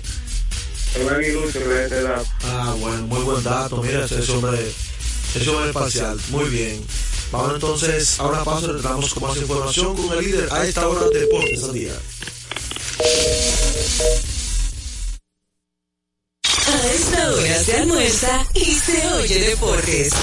Es 0.95 1.01
un 1.01 1.09
aguilucho 1.09 1.59
que 1.59 1.85
ese 1.85 2.01
dato. 2.01 2.25
Ah, 2.43 2.75
bueno, 2.77 3.07
muy 3.07 3.23
buen 3.23 3.43
dato. 3.43 3.81
Mira, 3.81 4.05
ese 4.05 4.31
hombre, 4.31 4.59
ese 5.35 5.49
hombre 5.49 5.67
es 5.69 5.73
parcial. 5.73 6.19
Muy 6.29 6.49
bien. 6.49 6.85
Vamos 7.31 7.53
entonces 7.53 8.19
a 8.19 8.27
una 8.27 8.43
pausa 8.43 8.65
y 8.65 8.69
retornamos 8.71 9.13
con 9.13 9.23
más 9.23 9.37
información 9.37 9.95
con 9.95 10.17
el 10.17 10.25
líder 10.25 10.49
a 10.51 10.65
esta 10.65 10.87
hora 10.87 11.07
de 11.07 11.19
Deportes 11.21 11.63
al 11.63 11.73
Día. 11.73 11.93
A 16.67 16.87
esta 16.93 17.31
hora 17.31 17.63
se 17.63 17.77
almuerza 17.77 18.45
y 18.53 18.65
se 18.75 19.07
oye 19.07 19.39
deportes. 19.39 20.13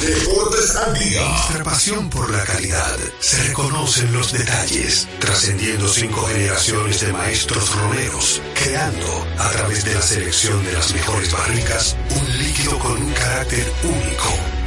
Deportes 0.00 0.76
al 0.76 0.98
día. 0.98 1.28
Nuestra 1.28 1.62
pasión 1.62 2.08
por 2.08 2.30
la 2.30 2.42
calidad 2.44 2.96
se 3.18 3.42
reconoce 3.44 4.00
en 4.00 4.12
los 4.14 4.32
detalles, 4.32 5.06
trascendiendo 5.18 5.88
cinco 5.88 6.22
generaciones 6.22 7.00
de 7.02 7.12
maestros 7.12 7.74
romeros, 7.74 8.40
creando, 8.54 9.26
a 9.38 9.50
través 9.50 9.84
de 9.84 9.94
la 9.94 10.00
selección 10.00 10.64
de 10.64 10.72
las 10.72 10.94
mejores 10.94 11.30
barricas, 11.30 11.96
un 12.18 12.38
líquido 12.38 12.78
con 12.78 12.92
un 12.92 13.12
carácter 13.12 13.70
único, 13.84 14.38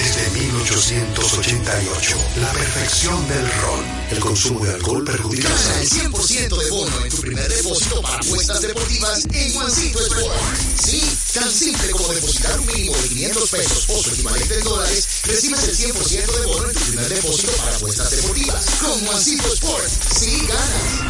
desde 0.00 0.30
1888, 0.30 2.16
la 2.36 2.52
perfección 2.52 3.28
del 3.28 3.52
ron. 3.60 3.84
El 4.10 4.18
consumo 4.20 4.64
de 4.64 4.72
alcohol 4.72 5.04
perjudica 5.04 5.48
la 5.48 5.54
Gana 5.54 5.80
el 5.80 5.88
salud. 5.88 6.18
100% 6.18 6.56
de 6.56 6.70
bono 6.70 7.04
en 7.04 7.10
tu 7.10 7.20
primer 7.20 7.48
depósito 7.48 8.00
para 8.00 8.16
apuestas 8.16 8.62
deportivas 8.62 9.26
en 9.30 9.52
Juancito 9.52 10.00
Sport. 10.00 10.34
Sí, 10.82 11.02
tan 11.34 11.52
simple 11.52 11.90
como 11.90 12.08
depositar 12.14 12.58
un 12.60 12.66
mínimo 12.66 12.96
de 12.96 13.08
500 13.08 13.50
pesos 13.50 13.84
o 13.90 14.02
su 14.02 14.10
equivalente 14.10 14.54
en 14.54 14.64
dólares, 14.64 15.08
recibes 15.24 15.64
el 15.68 15.76
100% 15.76 16.40
de 16.40 16.46
bono 16.46 16.70
en 16.70 16.74
tu 16.74 16.80
primer 16.80 17.08
depósito 17.08 17.52
para 17.52 17.76
apuestas 17.76 18.10
deportivas. 18.10 18.64
Con 18.80 19.06
Juancito 19.06 19.52
Sport, 19.52 19.88
sí 20.18 20.46
ganas. 20.48 21.00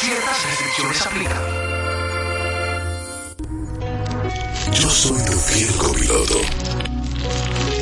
Ciertas 0.00 0.44
restricciones 0.44 1.06
aplican. 1.06 1.72
Yo 4.72 4.88
soy 4.88 5.22
tu 5.26 5.38
fiel 5.38 5.76
copiloto. 5.76 6.40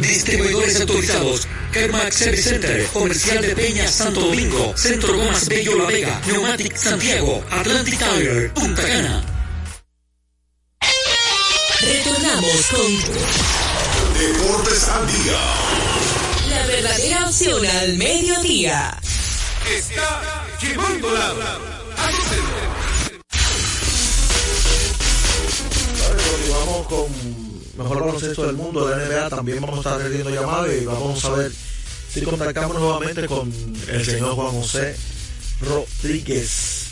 Distribuidores 0.00 0.80
autorizados. 0.80 1.48
Kermax 1.72 2.14
Service 2.14 2.42
Center, 2.50 2.86
Comercial 2.92 3.42
de 3.42 3.56
Peña 3.56 3.88
Santo 3.88 4.20
Domingo, 4.20 4.76
Centro 4.76 5.16
Gomas 5.16 5.48
Bello 5.48 5.76
La 5.76 5.86
Vega, 5.86 6.20
Neumatic 6.26 6.76
Santiago, 6.76 7.44
Atlantic 7.50 7.98
Tire, 7.98 8.48
Punta 8.50 8.82
Cana. 8.82 9.24
Retornamos 11.80 12.66
con 12.68 12.98
Deportes 14.18 14.88
al 14.88 15.06
día. 15.06 15.40
la 16.48 16.66
verdadera 16.66 17.26
opción 17.26 17.66
al 17.66 17.96
mediodía. 17.96 18.96
Está 19.68 20.46
llevando 20.60 21.10
la 21.12 21.34
Continuamos 26.06 26.86
con 26.86 27.43
mejor 27.76 28.00
baloncesto 28.00 28.46
del 28.46 28.56
mundo 28.56 28.86
de 28.86 28.96
la 28.96 29.04
NBA. 29.04 29.30
También 29.30 29.60
vamos 29.60 29.76
a 29.76 29.80
estar 29.80 29.98
recibiendo 29.98 30.30
llamadas 30.30 30.70
y 30.80 30.84
vamos 30.84 31.24
a 31.24 31.30
ver 31.30 31.52
si 32.12 32.22
contactamos 32.22 32.78
nuevamente 32.78 33.26
con 33.26 33.52
el 33.88 34.04
señor 34.04 34.34
Juan 34.34 34.52
José 34.52 34.96
Rodríguez. 35.60 36.84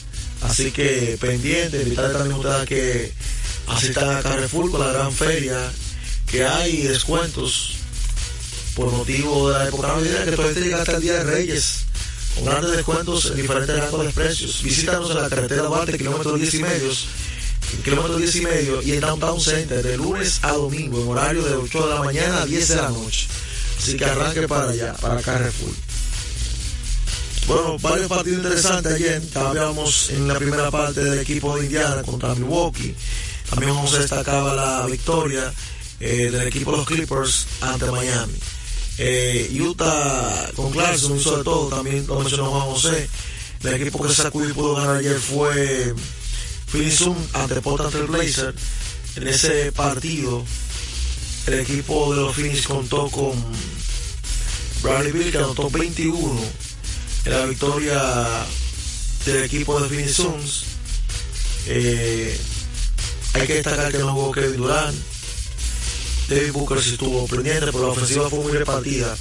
Así 0.42 0.72
que 0.72 1.16
pendiente, 1.20 1.82
invitarle 1.82 2.14
también 2.14 2.34
a 2.34 2.38
ustedes 2.38 2.68
que 2.68 3.12
asistan 3.68 4.16
a 4.16 4.22
Carrefour 4.22 4.70
con 4.70 4.80
la 4.80 4.92
gran 4.92 5.12
feria, 5.12 5.56
que 6.26 6.44
hay 6.44 6.82
descuentos 6.82 7.76
por 8.74 8.90
motivo 8.90 9.50
de 9.50 9.58
la 9.58 9.68
época 9.68 9.88
navideña, 9.88 10.24
que 10.24 10.32
todavía 10.32 10.62
llega 10.62 10.78
hasta 10.78 10.96
el 10.96 11.02
Día 11.02 11.12
de 11.14 11.24
Reyes, 11.24 11.84
con 12.34 12.44
grandes 12.46 12.72
descuentos 12.72 13.26
en 13.26 13.36
diferentes 13.36 13.78
rangos 13.78 14.06
de 14.06 14.12
precios. 14.12 14.62
Visítanos 14.62 15.10
en 15.10 15.22
la 15.22 15.28
carretera 15.28 15.62
Duarte, 15.62 15.98
kilómetro 15.98 16.34
10 16.34 16.54
y 16.54 16.62
medio, 16.62 16.90
kilómetro 17.84 18.16
10 18.16 18.36
y 18.36 18.40
medio, 18.42 18.82
y 18.82 18.92
en 18.92 19.00
Downtown 19.00 19.40
Center, 19.40 19.82
de 19.82 19.96
lunes 19.96 20.40
a 20.42 20.52
domingo, 20.52 21.02
en 21.02 21.08
horario 21.08 21.42
de 21.42 21.54
8 21.54 21.88
de 21.88 21.94
la 21.94 22.00
mañana 22.00 22.42
a 22.42 22.46
10 22.46 22.68
de 22.68 22.76
la 22.76 22.90
noche. 22.90 23.28
Así 23.78 23.96
que 23.96 24.04
arranque 24.04 24.46
para 24.46 24.70
allá, 24.70 24.94
para 24.94 25.20
Carrefour. 25.20 25.74
Bueno, 27.46 27.76
varios 27.80 28.06
partidos 28.08 28.38
interesantes 28.38 28.92
ayer. 28.92 29.20
Hablábamos 29.34 30.10
en 30.10 30.28
la 30.28 30.38
primera 30.38 30.70
parte 30.70 31.02
del 31.02 31.18
equipo 31.18 31.56
de 31.56 31.64
Indiana 31.64 32.02
contra 32.02 32.34
Milwaukee. 32.34 32.94
También 33.50 33.74
vamos 33.74 33.92
a 33.94 33.98
destacar 33.98 34.54
la 34.54 34.86
victoria 34.86 35.52
eh, 35.98 36.30
del 36.30 36.46
equipo 36.46 36.70
de 36.70 36.76
los 36.78 36.86
Clippers 36.86 37.46
ante 37.60 37.90
Miami. 37.90 38.34
Eh, 38.98 39.58
Utah 39.60 40.50
con 40.54 40.70
Clarkson 40.70 41.18
de 41.18 41.44
todo, 41.44 41.68
también 41.68 42.06
lo 42.06 42.20
mencionó 42.20 42.50
Juan 42.50 42.66
José. 42.66 43.08
El 43.64 43.74
equipo 43.74 44.02
que 44.02 44.14
sacudió 44.14 44.50
y 44.50 44.52
pudo 44.52 44.74
ganar 44.76 44.96
ayer 44.96 45.18
fue 45.18 45.94
Suns 46.72 47.34
ante 47.34 47.60
Portland 47.60 47.92
Trail 47.92 48.06
Blazers. 48.06 48.56
En 49.16 49.28
ese 49.28 49.72
partido, 49.72 50.42
el 51.46 51.60
equipo 51.60 52.14
de 52.14 52.22
los 52.22 52.34
Phoenix 52.34 52.66
contó 52.66 53.10
con 53.10 53.32
Bradley 54.82 55.12
Bill 55.12 55.30
que 55.30 55.38
anotó 55.38 55.68
21 55.68 56.40
en 57.26 57.32
la 57.32 57.44
victoria 57.44 58.46
del 59.26 59.44
equipo 59.44 59.78
de 59.80 59.88
Phoenix 59.88 60.14
Suns. 60.14 60.64
Eh, 61.66 62.38
hay 63.34 63.46
que 63.46 63.54
destacar 63.54 63.92
que 63.92 63.98
no 63.98 64.14
jugó 64.14 64.32
Kevin 64.32 64.56
Durant. 64.56 64.96
David 66.28 66.52
Booker 66.52 66.82
sí 66.82 66.92
estuvo 66.92 67.26
pendiente, 67.26 67.66
pero 67.66 67.82
la 67.82 67.92
ofensiva 67.92 68.30
fue 68.30 68.40
muy 68.40 68.52
repartida 68.52 69.14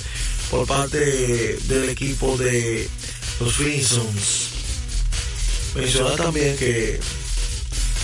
por 0.50 0.66
parte 0.66 1.58
del 1.68 1.90
equipo 1.90 2.38
de 2.38 2.90
los 3.42 3.54
Phoenix 3.54 3.88
Suns. 3.88 4.48
Mencionar 5.76 6.16
también 6.16 6.56
que 6.56 7.00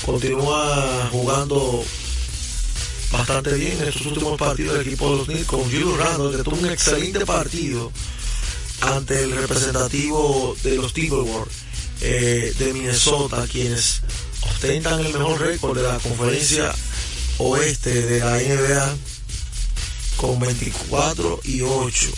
continúa 0.06 1.10
jugando 1.12 1.84
bastante 3.12 3.54
bien 3.54 3.78
en 3.82 3.88
estos 3.88 4.06
últimos 4.06 4.38
partidos 4.38 4.78
del 4.78 4.88
equipo 4.88 5.10
de 5.12 5.18
los 5.18 5.28
Knicks 5.28 5.46
con 5.46 5.64
Julius 5.64 5.98
Randle 5.98 6.38
que 6.38 6.44
tuvo 6.44 6.58
un 6.58 6.66
excelente 6.70 7.26
partido 7.26 7.92
ante 8.82 9.24
el 9.24 9.32
representativo 9.36 10.56
de 10.64 10.76
los 10.76 10.94
Timberwolves 10.94 11.54
eh, 12.02 12.54
de 12.60 12.74
Minnesota 12.74 13.46
quienes 13.52 14.02
ostentan 14.42 15.00
el 15.06 15.14
mejor 15.14 15.42
récord 15.42 15.78
de 15.78 15.84
la 15.84 15.98
conferencia 16.00 16.74
oeste 17.40 18.02
de 18.02 18.20
la 18.20 18.38
NBA 18.38 18.96
con 20.18 20.40
24 20.40 21.42
y 21.44 21.62
8. 21.62 22.10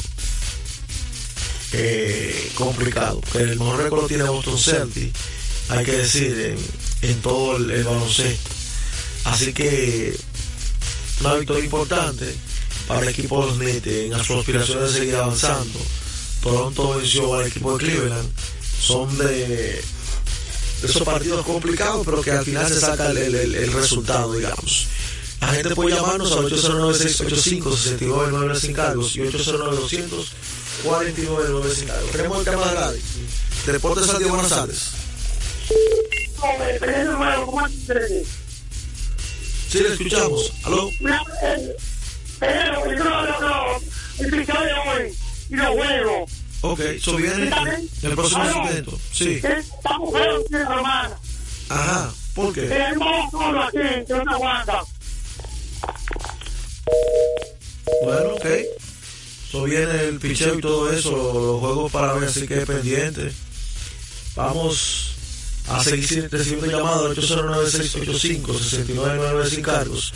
Eh, 1.71 2.51
complicado, 2.55 3.21
el 3.35 3.59
mejor 3.59 3.83
récord 3.83 4.07
tiene 4.07 4.23
Boston 4.23 4.57
Celtics, 4.57 5.19
hay 5.69 5.85
que 5.85 5.91
decir, 5.91 6.57
en, 7.01 7.21
todo 7.21 7.57
el, 7.57 7.83
baloncesto. 7.83 8.49
Así 9.25 9.51
que 9.53 10.17
una 11.21 11.35
victoria 11.35 11.65
importante 11.65 12.33
para 12.87 13.01
el 13.01 13.09
equipo 13.09 13.45
de 13.45 13.51
los 13.51 13.59
en 13.87 14.17
sus 14.23 14.37
aspiraciones 14.37 14.93
de 14.93 14.99
seguir 14.99 15.15
avanzando. 15.15 15.79
Toronto 16.41 16.95
venció 16.95 17.33
al 17.35 17.47
equipo 17.47 17.77
de 17.77 17.85
Cleveland. 17.85 18.29
Son 18.81 19.17
de, 19.17 19.83
esos 20.83 21.03
partidos 21.03 21.45
complicados, 21.45 22.05
pero 22.05 22.21
que 22.21 22.31
al 22.31 22.45
final 22.45 22.67
se 22.67 22.79
saca 22.79 23.11
el, 23.11 23.35
el- 23.35 23.73
resultado, 23.73 24.33
digamos. 24.33 24.87
La 25.41 25.49
gente 25.49 25.75
puede 25.75 25.95
llamarnos 25.95 26.31
al 26.31 26.49
809-685-6999 26.51 28.59
sin 28.59 28.73
cargos 28.73 29.15
y 29.15 29.19
809-200-4999 29.19 31.73
sin 31.73 31.87
cargos. 31.87 32.11
Tenemos 32.11 32.39
el 32.39 32.45
tema 32.45 32.67
de 32.67 32.75
radio. 32.75 32.99
De 33.65 33.73
Deportes 33.73 34.07
buenas 34.27 34.49
tardes. 34.49 34.91
Sí, 39.69 39.79
le 39.79 39.93
escuchamos. 39.93 40.51
¿Aló? 40.63 40.89
Y 45.49 45.55
los 45.55 45.69
huevos. 45.75 46.31
Ok, 46.61 46.79
eso 46.79 47.15
viene 47.15 47.47
en 47.47 48.09
el 48.09 48.15
próximo 48.15 48.45
segmento. 48.45 48.99
Sí. 49.11 49.41
Estamos 49.43 50.11
feos, 50.13 50.43
hermano. 50.51 51.15
Ajá, 51.69 52.11
¿por 52.33 52.53
qué? 52.53 52.61
Tenemos 52.61 53.31
solo 53.31 53.63
aquí, 53.63 53.77
que 53.77 54.13
no 54.25 54.31
aguanta. 54.33 54.81
Bueno, 58.03 58.29
ok. 58.35 58.45
Eso 58.45 59.63
viene 59.63 60.01
el 60.01 60.19
picheo 60.19 60.55
y 60.55 60.61
todo 60.61 60.91
eso, 60.91 61.11
los 61.11 61.59
juegos 61.59 61.91
para 61.91 62.13
ver, 62.13 62.29
así 62.29 62.47
que 62.47 62.57
pendiente. 62.65 63.31
Vamos 64.35 65.08
a 65.69 65.83
seguir 65.83 66.29
recibiendo 66.31 66.67
llamadas 66.67 67.05
al 67.05 67.15
809-685-6999 67.15 69.49
sin 69.49 69.61
cargos. 69.61 70.13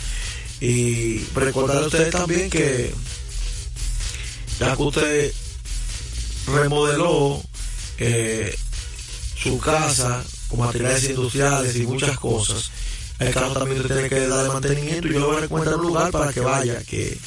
Y 0.60 1.24
recordar 1.34 1.82
a 1.82 1.86
ustedes 1.86 2.10
también 2.10 2.50
que 2.50 2.92
ya 4.58 4.76
que 4.76 4.82
usted 4.82 5.32
remodeló 6.46 7.42
eh, 7.98 8.56
su 9.36 9.58
casa 9.58 10.24
con 10.48 10.60
materiales 10.60 11.10
industriales 11.10 11.76
y 11.76 11.86
muchas 11.86 12.18
cosas, 12.18 12.70
el 13.18 13.32
carro 13.32 13.52
también 13.52 13.82
tiene 13.82 14.08
que 14.08 14.26
darle 14.26 14.52
mantenimiento 14.52 15.08
y 15.08 15.12
yo 15.12 15.20
le 15.20 15.26
voy 15.26 15.36
a 15.36 15.40
recomendar 15.40 15.76
un 15.76 15.86
lugar 15.86 16.10
para 16.10 16.32
que 16.32 16.40
vaya, 16.40 16.82
que 16.84 17.18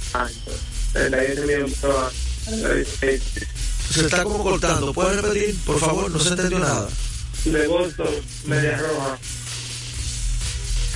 El 0.95 1.63
Se 3.93 4.01
está 4.01 4.25
como 4.25 4.43
cortando. 4.43 4.93
¿Puedes 4.93 5.23
repetir? 5.23 5.57
Por 5.65 5.79
favor, 5.79 6.11
no 6.11 6.19
se 6.19 6.31
entendió 6.31 6.59
nada. 6.59 6.89
de 7.45 7.67
Boston, 7.69 8.09
media 8.47 8.79
roja. 8.79 9.19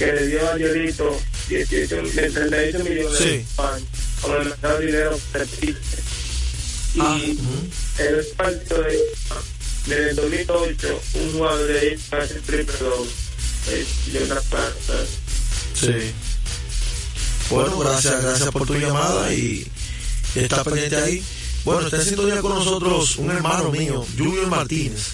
Que 0.00 0.12
le 0.14 0.26
dio 0.28 0.50
a 0.50 0.56
Yolito 0.56 1.20
18, 1.50 1.96
de 1.96 2.30
38 2.30 2.78
millones 2.84 3.18
Sí. 3.18 3.24
de 3.24 3.44
pan. 3.54 3.82
Con 4.22 4.32
el 4.34 4.44
mercado 4.46 4.78
de 4.78 4.86
dinero 4.86 5.20
pitcher. 5.60 5.76
Y 6.94 7.00
Ah, 7.00 7.18
el 7.98 8.26
partido 8.34 8.82
de, 8.82 8.98
desde 9.86 10.10
el 10.10 10.16
2008, 10.16 11.00
un 11.14 11.32
jugador 11.32 11.66
de 11.66 11.78
ahí 11.80 12.00
hace 12.12 12.34
triple 12.40 12.74
doble. 12.78 13.10
De 14.12 14.24
una 14.24 14.40
plata. 14.40 15.04
Sí. 15.74 16.12
Bueno, 17.50 17.78
gracias, 17.78 18.22
gracias 18.22 18.50
por 18.52 18.66
tu 18.66 18.74
llamada 18.76 19.32
y, 19.34 19.70
está 20.34 20.64
pendiente 20.64 20.96
ahí. 20.96 21.22
Bueno, 21.66 21.82
está 21.82 21.96
en 21.98 22.04
sintonía 22.04 22.40
con 22.40 22.54
nosotros 22.54 23.16
un 23.18 23.30
hermano 23.30 23.70
mío, 23.70 24.02
Junior 24.16 24.46
Martínez. 24.46 25.08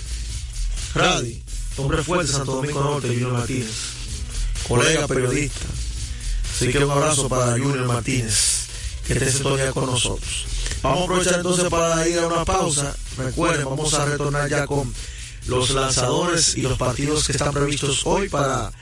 Radi, 0.94 1.42
hombre 1.76 2.04
fuerte 2.04 2.28
de 2.28 2.32
Santo 2.32 2.52
Domingo 2.52 2.80
Norte, 2.84 3.08
Junior 3.08 3.32
Martínez. 3.32 3.95
Colega 4.68 5.06
periodista. 5.06 5.66
Así 6.54 6.68
que 6.68 6.78
un 6.84 6.90
abrazo 6.90 7.28
para 7.28 7.52
Junior 7.52 7.86
Martínez, 7.86 8.66
que 9.06 9.12
esté 9.12 9.30
sintonía 9.30 9.72
con 9.72 9.86
nosotros. 9.86 10.46
Vamos 10.82 11.00
a 11.00 11.04
aprovechar 11.04 11.34
entonces 11.34 11.68
para 11.68 12.08
ir 12.08 12.18
a 12.18 12.26
una 12.26 12.44
pausa. 12.44 12.94
Recuerden, 13.18 13.66
vamos 13.66 13.94
a 13.94 14.04
retornar 14.04 14.48
ya 14.48 14.66
con 14.66 14.92
los 15.46 15.70
lanzadores 15.70 16.56
y 16.56 16.62
los 16.62 16.78
partidos 16.78 17.26
que 17.26 17.32
están 17.32 17.52
previstos 17.52 18.02
hoy 18.04 18.28
para 18.28 18.72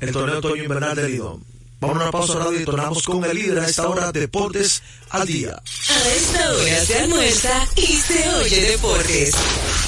el 0.00 0.12
torneo 0.12 0.38
otoño 0.38 0.62
invernal 0.62 0.96
de 0.96 1.08
Lidón. 1.08 1.44
Vamos 1.80 1.96
a 1.96 2.00
una 2.02 2.10
pausa 2.10 2.38
radio 2.38 2.60
y 2.60 2.64
tornamos 2.64 3.02
con 3.02 3.24
el 3.24 3.36
líder 3.36 3.58
a 3.58 3.66
esta 3.68 3.88
hora 3.88 4.10
Deportes 4.10 4.82
al 5.10 5.26
Día. 5.26 5.50
A 5.50 6.08
esta 6.08 6.52
hora 6.52 6.84
se 6.84 6.98
almuerza 7.00 7.68
y 7.76 7.86
se 7.86 8.28
oye 8.36 8.60
deportes. 8.70 9.34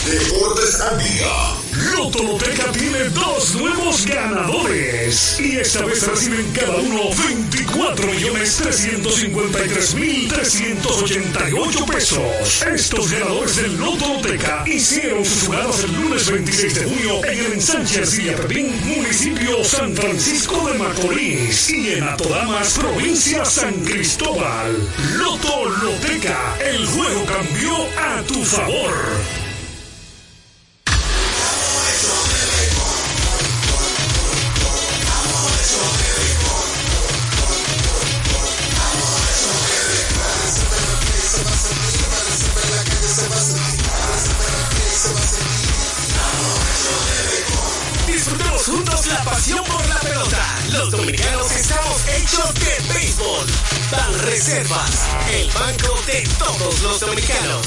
Deportes 0.07 0.81
al 0.81 0.99
día. 0.99 1.57
Loto 1.97 2.23
Loteca 2.23 2.71
tiene 2.71 3.09
dos 3.09 3.57
nuevos 3.57 4.07
ganadores. 4.07 5.41
Y 5.41 5.57
esta 5.57 5.85
vez 5.85 6.07
reciben 6.07 6.47
cada 6.53 6.77
uno 6.77 7.11
24 7.27 8.07
millones 8.07 8.57
353 8.57 9.95
mil 9.97 10.29
388 10.29 11.87
pesos. 11.87 12.63
Estos 12.73 13.11
ganadores 13.11 13.57
del 13.57 13.77
Loto 13.79 14.07
Loteca 14.15 14.63
hicieron 14.67 15.25
sus 15.25 15.49
jugadas 15.49 15.83
el 15.83 15.93
lunes 15.95 16.31
26 16.31 16.75
de 16.77 16.85
junio 16.85 17.25
en 17.25 17.39
el 17.39 17.53
ensanche 17.55 17.99
Arcilla 17.99 18.37
Pepín, 18.37 18.81
municipio 18.85 19.65
San 19.65 19.93
Francisco 19.97 20.69
de 20.69 20.79
Macorís. 20.79 21.69
Y 21.71 21.95
en 21.95 22.05
Atodamas, 22.05 22.79
provincia 22.79 23.45
San 23.45 23.75
Cristóbal. 23.85 24.89
Loto 25.17 25.69
Loteca, 25.69 26.57
el 26.65 26.87
juego 26.87 27.25
cambió 27.25 27.75
a 27.99 28.23
tu 28.23 28.45
favor. 28.45 29.46
Disfrutemos 48.07 48.65
juntos 48.65 49.07
la 49.07 49.25
pasión 49.25 49.65
por 49.65 49.87
la 49.89 50.01
pelota. 50.01 50.59
Los 50.71 50.91
dominicanos 50.91 51.51
estamos 51.53 52.07
hechos 52.09 52.55
de 52.55 52.95
béisbol. 52.95 53.47
Ban 53.91 54.19
Reservas, 54.21 55.07
el 55.33 55.51
banco 55.51 55.95
de 56.07 56.29
todos 56.39 56.81
los 56.83 57.01
dominicanos. 57.01 57.67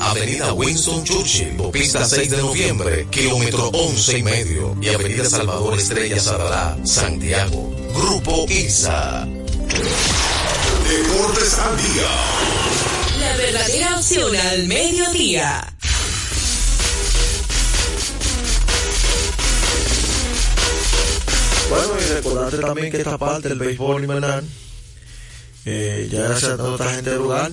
Avenida 0.00 0.52
Winston 0.54 1.04
Churchill, 1.04 1.56
Pista 1.70 2.04
6 2.04 2.30
de 2.30 2.36
noviembre, 2.38 3.06
kilómetro 3.10 3.68
11 3.68 4.18
y 4.18 4.22
medio, 4.22 4.76
y 4.80 4.88
Avenida 4.88 5.26
Salvador 5.26 5.78
Estrella 5.78 6.18
Sadalá, 6.18 6.76
Santiago. 6.84 7.70
Grupo 7.94 8.46
ISA, 8.48 9.26
Deportes 10.88 11.58
al 11.58 11.76
día. 11.76 12.08
La 13.20 13.36
verdadera 13.36 13.96
opción 13.96 14.34
al 14.34 14.66
mediodía. 14.66 15.74
Bueno, 21.68 21.92
y 22.00 22.14
recordarte 22.14 22.58
también 22.58 22.90
que 22.90 22.96
esta 22.96 23.18
parte 23.18 23.50
del 23.50 23.58
béisbol 23.58 24.02
invernal, 24.02 24.44
eh, 25.66 26.08
ya 26.10 26.22
gracias 26.22 26.52
a 26.52 26.56
toda 26.56 26.72
esta 26.72 26.94
gente 26.96 27.14
lugar, 27.16 27.52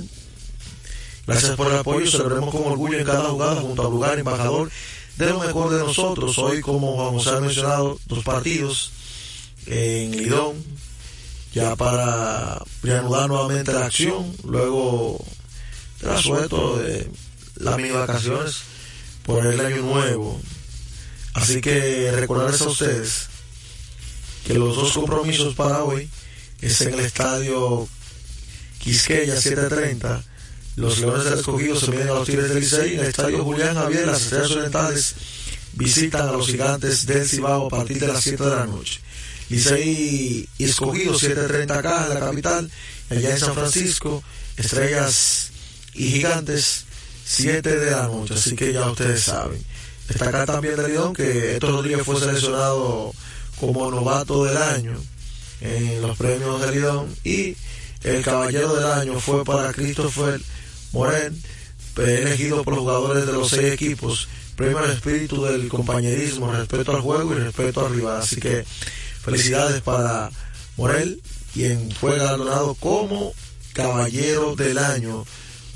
gracias 1.27 1.55
por 1.55 1.67
el 1.67 1.77
apoyo, 1.77 2.09
celebremos 2.09 2.49
con 2.49 2.63
orgullo 2.63 2.97
en 2.97 3.05
cada 3.05 3.29
jugada 3.29 3.61
junto 3.61 3.85
al 3.85 3.91
lugar 3.91 4.17
embajador 4.17 4.71
de 5.17 5.25
lo 5.27 5.39
mejor 5.39 5.71
de 5.71 5.79
nosotros. 5.79 6.37
Hoy, 6.37 6.61
como 6.61 6.95
Juan 6.95 7.11
José 7.11 7.29
ha 7.31 7.39
mencionado, 7.39 7.99
dos 8.07 8.23
partidos 8.23 8.91
en 9.65 10.11
Lidón, 10.11 10.55
ya 11.53 11.75
para 11.75 12.61
reanudar 12.83 13.27
nuevamente 13.27 13.73
la 13.73 13.85
acción, 13.85 14.33
luego 14.43 15.23
la 16.01 16.21
suelto 16.21 16.77
de 16.77 17.09
las 17.55 17.77
mini 17.77 17.89
vacaciones 17.89 18.57
por 19.23 19.45
el 19.45 19.59
año 19.59 19.81
nuevo. 19.81 20.39
Así 21.33 21.61
que 21.61 22.11
recordarles 22.11 22.61
a 22.61 22.69
ustedes 22.69 23.27
que 24.45 24.53
los 24.53 24.75
dos 24.75 24.93
compromisos 24.93 25.55
para 25.55 25.83
hoy 25.83 26.09
es 26.61 26.79
en 26.81 26.93
el 26.93 27.01
estadio 27.01 27.87
Quisqueya 28.79 29.35
730. 29.35 30.23
Los 30.77 30.99
Leones 30.99 31.23
del 31.25 31.39
Escogido 31.39 31.75
se 31.75 31.89
miden 31.89 32.09
a 32.09 32.13
los 32.13 32.27
Tigres 32.27 32.49
del 32.49 32.59
Licey. 32.59 32.93
En 32.93 32.99
el 32.99 33.07
estadio 33.07 33.43
Julián 33.43 33.73
Javier, 33.73 34.05
las 34.05 34.21
Estrellas 34.21 34.51
Orientales 34.51 35.15
visitan 35.73 36.29
a 36.29 36.31
los 36.31 36.45
Gigantes 36.45 37.07
del 37.07 37.27
Cibao 37.27 37.65
a 37.65 37.69
partir 37.69 37.99
de 37.99 38.07
las 38.07 38.23
7 38.23 38.43
de 38.43 38.55
la 38.55 38.67
noche. 38.67 38.99
Licey 39.49 40.47
y 40.55 40.63
Escogido 40.63 41.15
7.30 41.15 41.71
acá 41.71 42.05
en 42.05 42.13
la 42.13 42.19
capital, 42.19 42.71
allá 43.09 43.31
en 43.31 43.39
San 43.39 43.55
Francisco, 43.55 44.21
Estrellas 44.55 45.49
y 45.95 46.11
Gigantes 46.11 46.85
7 47.25 47.75
de 47.75 47.91
la 47.91 48.03
noche, 48.03 48.35
así 48.35 48.55
que 48.55 48.71
ya 48.71 48.87
ustedes 48.91 49.23
saben. 49.23 49.59
Destacar 50.07 50.45
también 50.45 50.75
de 50.75 50.89
Lidón 50.89 51.15
que 51.15 51.55
Héctor 51.55 51.71
Rodríguez 51.71 52.05
fue 52.05 52.19
seleccionado 52.19 53.15
como 53.59 53.89
novato 53.89 54.45
del 54.45 54.57
año 54.57 55.01
en 55.59 56.03
los 56.03 56.15
premios 56.19 56.61
de 56.61 56.71
Lidón 56.71 57.15
y 57.23 57.57
el 58.03 58.23
caballero 58.23 58.75
del 58.75 58.85
año 58.85 59.19
fue 59.19 59.43
para 59.43 59.73
Christopher 59.73 60.39
Moren, 60.91 61.41
elegido 61.97 62.63
por 62.63 62.73
los 62.73 62.83
jugadores 62.83 63.25
de 63.25 63.33
los 63.33 63.49
seis 63.49 63.73
equipos. 63.73 64.27
Premio 64.55 64.79
al 64.79 64.91
espíritu 64.91 65.43
del 65.43 65.67
compañerismo, 65.67 66.51
respeto 66.51 66.91
al 66.95 67.01
juego 67.01 67.33
y 67.33 67.39
respeto 67.39 67.85
al 67.85 67.93
rival. 67.93 68.21
Así 68.21 68.37
que 68.37 68.65
felicidades 69.21 69.81
para 69.81 70.31
Morel, 70.77 71.21
quien 71.53 71.91
fue 71.91 72.17
galardonado 72.17 72.73
como 72.75 73.33
caballero 73.73 74.55
del 74.55 74.79
año 74.79 75.25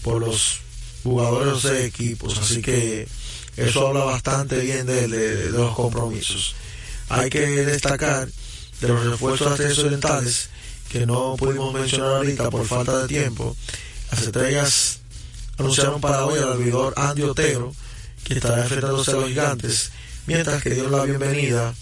por 0.01 0.19
los 0.19 0.59
jugadores 1.03 1.45
de 1.45 1.51
los 1.51 1.61
seis 1.61 1.85
equipos. 1.85 2.37
Así 2.39 2.61
que 2.61 3.07
eso 3.57 3.87
habla 3.87 4.03
bastante 4.03 4.59
bien 4.59 4.87
de, 4.87 5.07
de, 5.07 5.35
de 5.35 5.49
los 5.51 5.75
compromisos. 5.75 6.55
Hay 7.09 7.29
que 7.29 7.41
destacar 7.41 8.29
de 8.79 8.87
los 8.87 9.05
refuerzos 9.05 9.57
de 9.59 9.71
Orientales 9.73 10.49
que 10.89 11.05
no 11.05 11.35
pudimos 11.37 11.73
mencionar 11.73 12.15
ahorita 12.15 12.49
por 12.49 12.65
falta 12.65 13.01
de 13.01 13.07
tiempo. 13.07 13.55
Las 14.11 14.23
estrellas 14.23 15.00
anunciaron 15.57 16.01
para 16.01 16.25
hoy 16.25 16.39
al 16.39 16.53
abridor 16.53 16.93
Andy 16.97 17.23
Otero, 17.23 17.73
que 18.23 18.35
estará 18.35 18.63
enfrentándose 18.63 19.11
a 19.11 19.15
los 19.15 19.27
gigantes, 19.27 19.91
mientras 20.27 20.61
que 20.61 20.71
dieron 20.71 20.91
la 20.91 21.03
bienvenida 21.03 21.73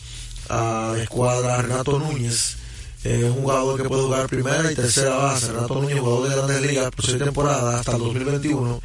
a 0.50 0.94
la 0.96 1.04
escuadra 1.04 1.62
Renato 1.62 2.00
Núñez, 2.00 2.58
eh, 3.04 3.24
un 3.24 3.44
jugador 3.44 3.82
que 3.82 3.88
puede 3.88 4.04
jugar 4.04 4.28
primera 4.28 4.72
y 4.72 4.76
tercera 4.76 5.16
base. 5.16 5.48
Renato 5.48 5.76
Núñez, 5.76 6.00
jugador 6.00 6.30
de 6.30 6.36
grandes 6.36 6.62
ligas 6.62 6.92
por 6.92 7.06
seis 7.06 7.18
temporadas 7.18 7.76
hasta 7.76 7.94
el 7.94 8.00
2021, 8.00 8.82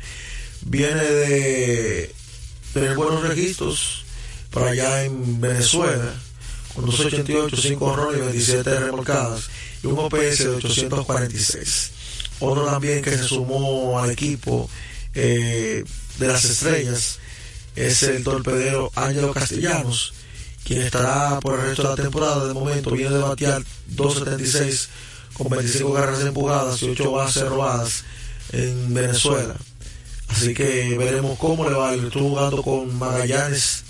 viene 0.63 1.03
de 1.03 2.15
tener 2.73 2.97
buenos 2.97 3.23
registros 3.23 4.05
para 4.51 4.71
allá 4.71 5.05
en 5.05 5.41
Venezuela, 5.41 6.15
con 6.75 6.87
288, 6.87 7.57
5 7.57 7.85
honrones 7.85 8.19
y 8.19 8.23
27 8.23 8.81
remolcadas 8.81 9.49
y 9.83 9.87
un 9.87 9.99
OPS 9.99 10.39
de 10.39 10.49
846. 10.49 11.91
Otro 12.41 12.67
también 12.67 13.03
que 13.03 13.11
se 13.13 13.25
sumó 13.25 13.99
al 13.99 14.11
equipo 14.11 14.69
eh, 15.15 15.85
de 16.19 16.29
las 16.29 16.45
estrellas 16.45 17.19
es 17.77 18.03
el 18.05 18.23
torpedero 18.23 18.91
Ángelo 18.95 19.33
Castellanos, 19.33 20.15
quien 20.65 20.83
estará 20.83 21.41
por 21.41 21.59
el 21.59 21.67
resto 21.67 21.83
de 21.83 21.89
la 21.89 21.97
temporada. 21.97 22.47
De 22.47 22.55
momento 22.55 22.91
viene 22.91 23.15
de 23.15 23.23
batear 23.23 23.63
2.76 23.95 24.89
con 25.35 25.49
25 25.49 25.93
carreras 25.93 26.21
empujadas 26.21 26.83
y 26.83 26.91
8 26.91 27.13
bases 27.13 27.49
robadas 27.49 28.05
en 28.53 28.95
Venezuela. 28.95 29.57
Así 30.29 30.55
que 30.55 30.97
veremos 30.97 31.39
cómo 31.39 31.69
le 31.69 31.77
va. 31.77 31.95
Estuvo 31.95 32.31
jugando 32.31 32.63
con 32.63 32.97
Magallanes, 32.97 33.85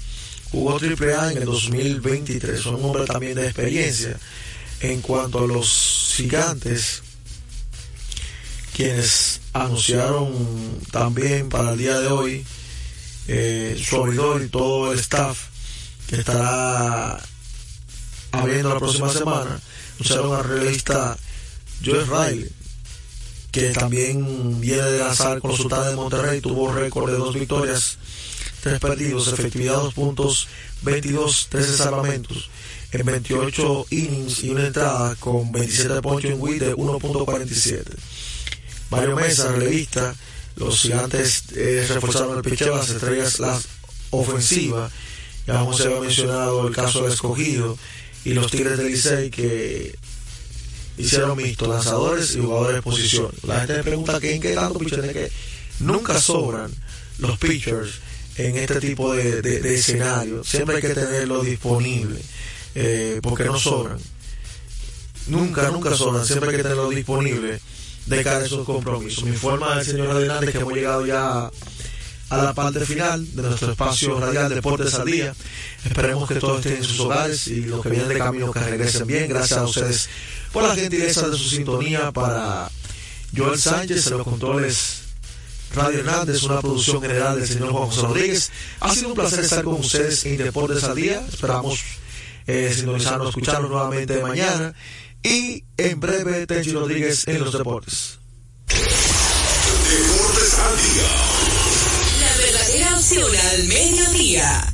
jugó 0.51 0.79
triple 0.79 1.15
A 1.15 1.33
en 1.33 1.39
el 1.39 1.45
2023. 1.45 2.61
Son 2.61 2.77
un 2.77 2.85
hombre 2.87 3.05
también 3.05 3.35
de 3.35 3.45
experiencia. 3.45 4.19
En 4.81 5.01
cuanto 5.01 5.45
a 5.45 5.47
los 5.47 6.13
gigantes, 6.17 7.04
quienes 8.75 9.41
anunciaron 9.53 10.35
también 10.91 11.49
para 11.49 11.73
el 11.73 11.79
día 11.79 12.01
de 12.01 12.09
hoy 12.09 12.45
eh, 13.29 13.81
su 13.83 13.97
abridor 13.97 14.43
y 14.43 14.49
todo 14.49 14.93
el 14.93 14.99
staff 14.99 15.39
que 16.09 16.17
estará 16.17 17.21
abriendo 18.33 18.69
la 18.71 18.79
próxima 18.79 19.11
semana, 19.11 19.61
anunciaron 19.95 20.35
al 20.35 20.45
relevista 20.45 21.17
Joe 21.85 22.05
Riley, 22.05 22.51
que 23.53 23.71
también 23.71 24.61
viene 24.61 24.83
de 24.83 24.99
lanzar 24.99 25.41
con 25.41 25.53
los 25.53 25.61
Sultanes 25.61 25.91
de 25.91 25.97
Monterrey, 25.97 26.41
tuvo 26.41 26.73
récord 26.73 27.11
de 27.11 27.17
dos 27.17 27.35
victorias, 27.35 27.99
tres 28.61 28.81
partidos, 28.81 29.29
efectividad 29.29 29.75
dos 29.75 29.95
puntos, 29.95 30.49
22, 30.83 31.47
13 31.49 31.77
salvamentos 31.77 32.51
en 32.91 33.07
28 33.07 33.87
innings 33.91 34.45
y 34.45 34.51
una 34.51 34.67
entrada 34.67 35.15
con 35.17 35.51
27 35.51 36.03
ponchos 36.03 36.31
en 36.31 36.41
WIT 36.41 36.61
de 36.61 36.77
1.47. 36.77 37.85
Mario 38.91 39.17
Mesa, 39.17 39.53
relevista, 39.53 40.15
los 40.57 40.81
gigantes 40.81 41.45
eh, 41.57 41.87
reforzaron 41.89 42.37
el 42.39 42.45
picheo, 42.45 42.77
las 42.77 42.91
estrellas, 42.91 43.41
la 43.41 43.61
ofensiva, 44.11 44.91
ya 45.47 45.59
como 45.59 45.73
se 45.73 45.85
había 45.85 46.01
mencionado 46.01 46.67
el 46.69 46.75
caso 46.75 47.03
del 47.03 47.13
escogido 47.13 47.77
y 48.25 48.35
los 48.35 48.51
Tigres 48.51 48.79
del 48.79 48.89
Licey 48.89 49.31
que 49.31 49.97
hicieron 50.97 51.37
mixto, 51.37 51.67
lanzadores 51.67 52.37
y 52.37 52.41
jugadores 52.41 52.77
de 52.77 52.83
posición. 52.83 53.31
La 53.43 53.61
gente 53.61 53.75
me 53.79 53.83
pregunta 53.83 54.21
que 54.21 54.35
en 54.35 54.41
qué 54.41 54.55
tanto 54.55 54.79
pitcher 54.79 55.13
que 55.13 55.31
nunca 55.81 56.21
sobran 56.21 56.73
los 57.19 57.39
pitchers 57.39 58.01
en 58.37 58.57
este 58.57 58.81
tipo 58.81 59.13
de, 59.13 59.43
de, 59.43 59.61
de 59.61 59.75
escenario. 59.75 60.45
Siempre 60.45 60.77
hay 60.77 60.83
que 60.83 60.95
tenerlo 60.95 61.43
disponible 61.43 62.21
eh, 62.75 63.21
porque 63.23 63.45
no 63.45 63.59
sobran. 63.59 63.99
Nunca, 65.27 65.71
nunca 65.71 65.97
sobran. 65.97 66.25
Siempre 66.25 66.51
hay 66.51 66.57
que 66.57 66.63
tenerlo 66.63 66.91
disponible 66.91 67.61
de 68.07 68.23
cara 68.23 68.39
a 68.39 68.45
esos 68.45 68.65
compromisos. 68.65 69.25
Me 69.25 69.31
informa 69.31 69.79
el 69.79 69.87
señor 69.87 70.21
Hernández 70.21 70.53
que 70.53 70.59
hemos 70.59 70.73
llegado 70.75 71.07
ya 71.07 71.51
a 72.31 72.43
la 72.43 72.55
parte 72.55 72.81
final 72.81 73.35
de 73.35 73.43
nuestro 73.43 73.73
espacio 73.73 74.19
radial 74.19 74.49
Deportes 74.55 74.95
al 74.95 75.07
Día. 75.07 75.35
Esperemos 75.85 76.29
que 76.29 76.37
todos 76.37 76.59
estén 76.59 76.79
en 76.79 76.85
sus 76.85 77.01
hogares 77.01 77.47
y 77.49 77.63
los 77.63 77.83
que 77.83 77.91
vienen 77.91 78.09
de 78.09 78.19
camino 78.19 78.51
que 78.53 78.61
regresen 78.61 79.07
bien. 79.07 79.29
Gracias 79.29 79.59
a 79.59 79.65
ustedes 79.65 80.09
por 80.53 80.63
la 80.63 80.75
gentileza 80.75 81.29
de 81.29 81.37
su 81.37 81.49
sintonía 81.49 82.13
para 82.13 82.71
Joel 83.37 83.59
Sánchez 83.59 84.07
en 84.07 84.19
los 84.19 84.25
controles 84.25 85.01
Radio 85.75 86.01
Hernández, 86.01 86.43
una 86.45 86.61
producción 86.61 87.03
general 87.03 87.37
del 87.37 87.49
señor 87.49 87.73
Juan 87.73 87.87
José 87.87 88.03
Rodríguez. 88.03 88.51
Ha 88.81 88.95
sido 88.95 89.09
un 89.09 89.15
placer 89.15 89.41
estar 89.41 89.65
con 89.65 89.75
ustedes 89.75 90.25
en 90.25 90.37
Deportes 90.37 90.85
al 90.85 90.95
Día. 90.95 91.21
Esperamos 91.29 91.81
eh, 92.47 92.73
sintonizarnos, 92.75 93.29
escucharnos 93.29 93.71
nuevamente 93.71 94.23
mañana. 94.23 94.75
Y 95.25 95.65
en 95.79 95.99
breve, 96.01 96.47
Tenchi 96.47 96.73
Rodríguez 96.73 97.27
en 97.27 97.41
los 97.41 97.57
deportes. 97.57 98.19
Deportes 98.69 100.55
al 100.59 100.77
día. 100.77 101.09
La 102.21 102.37
verdadera 102.37 102.97
opción 102.97 103.35
al 103.35 103.65
mediodía. 103.65 104.74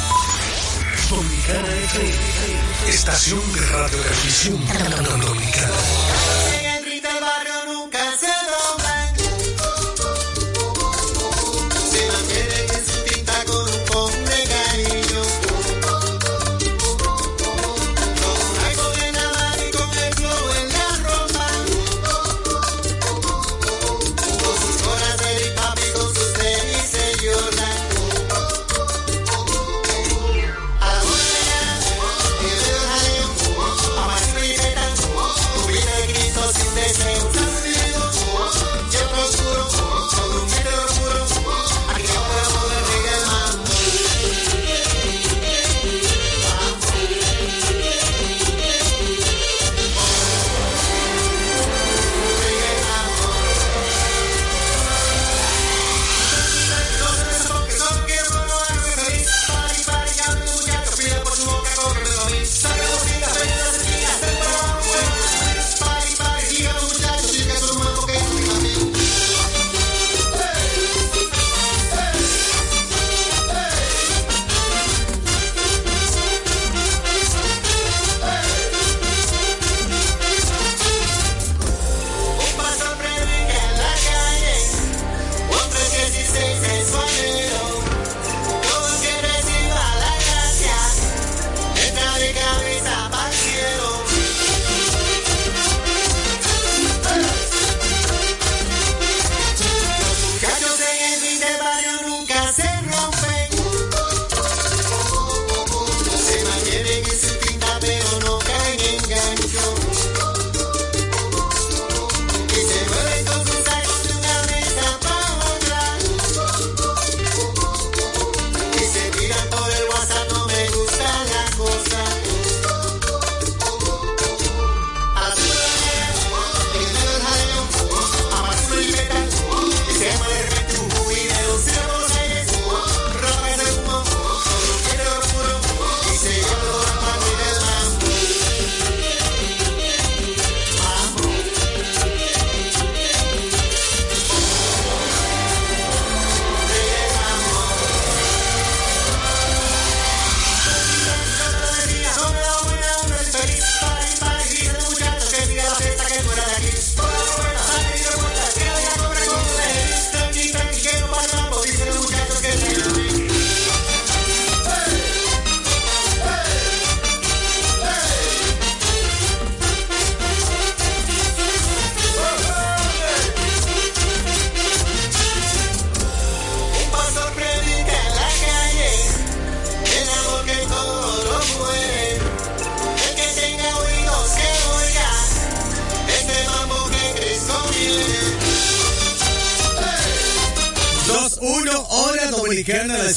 Dominicana 1.11 1.67
estación 2.87 3.41
de 3.51 3.59
dominicana. 5.17 5.73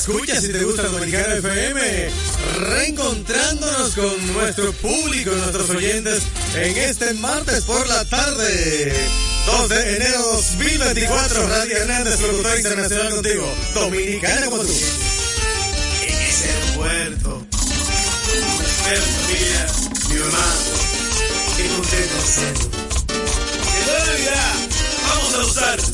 Dominicana, 0.07 0.35
la 0.35 0.35
escucha 0.35 0.41
si 0.41 0.53
te 0.53 0.65
gusta 0.65 0.83
Dominicana 0.83 1.35
FM. 1.35 2.11
Reencontrándonos 2.59 3.95
con 3.95 4.33
nuestro 4.35 4.73
público, 4.73 5.31
nuestros 5.31 5.71
oyentes, 5.71 6.23
en 6.55 6.77
este 6.77 7.15
martes 7.15 7.65
por 7.65 7.87
la 7.87 8.05
tarde. 8.07 8.93
2 9.47 9.69
de 9.69 9.97
enero 9.97 10.23
2024, 10.23 11.49
Radio 11.49 11.77
Hernández, 11.77 12.21
locutor 12.21 12.57
internacional 12.57 13.15
contigo. 13.15 13.55
Dominicana 13.75 14.47
como 14.47 14.63
tú. 14.63 14.73
en 16.03 16.23
ese 16.23 16.51
aeropuerto. 16.51 17.47
Me 18.59 18.65
espera 18.65 19.03
familia, 19.03 19.67
mi 20.09 20.15
mamá. 20.17 20.55
Qué 21.57 21.67
contento 21.69 22.27
ser. 22.27 22.55
¡Que! 23.85 24.65
¡Vamos 25.07 25.35
a 25.35 25.45
usar! 25.45 25.94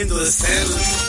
into 0.00 0.14
the. 0.14 0.99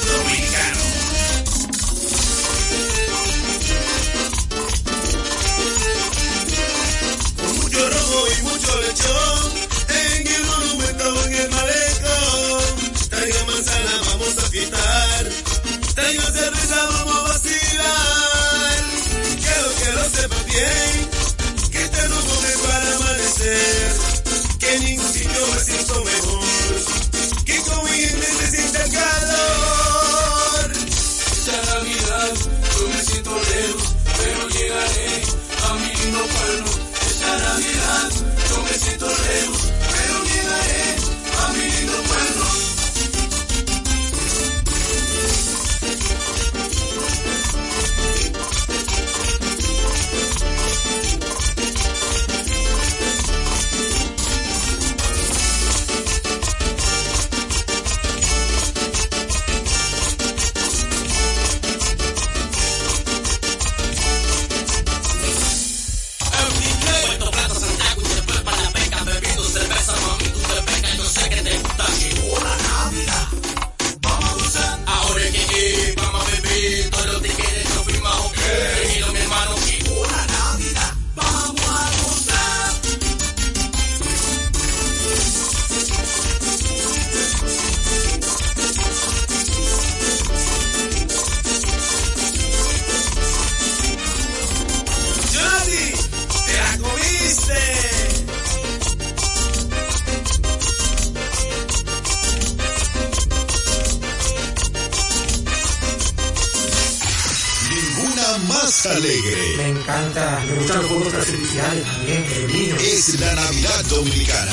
Me 109.57 109.69
encanta, 109.69 110.43
me 110.45 110.55
gustan 110.55 110.77
los 110.81 110.87
fuegos 110.87 111.13
artificiales 111.13 111.85
también, 111.85 112.25
el. 112.25 112.51
Es 112.81 113.19
la 113.19 113.33
Navidad 113.33 113.85
Dominicana. 113.85 114.51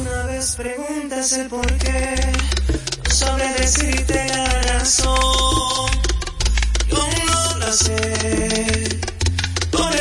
Una 0.00 0.22
vez 0.24 0.54
preguntas 0.56 1.32
el 1.34 1.46
por 1.48 1.66
qué, 1.78 2.16
sobre 3.08 3.48
decirte 3.54 4.26
la 4.28 4.62
razón. 4.62 5.90
Yo 6.88 7.08
no 7.26 7.58
la 7.58 7.72
sé, 7.72 9.00
por 9.70 9.92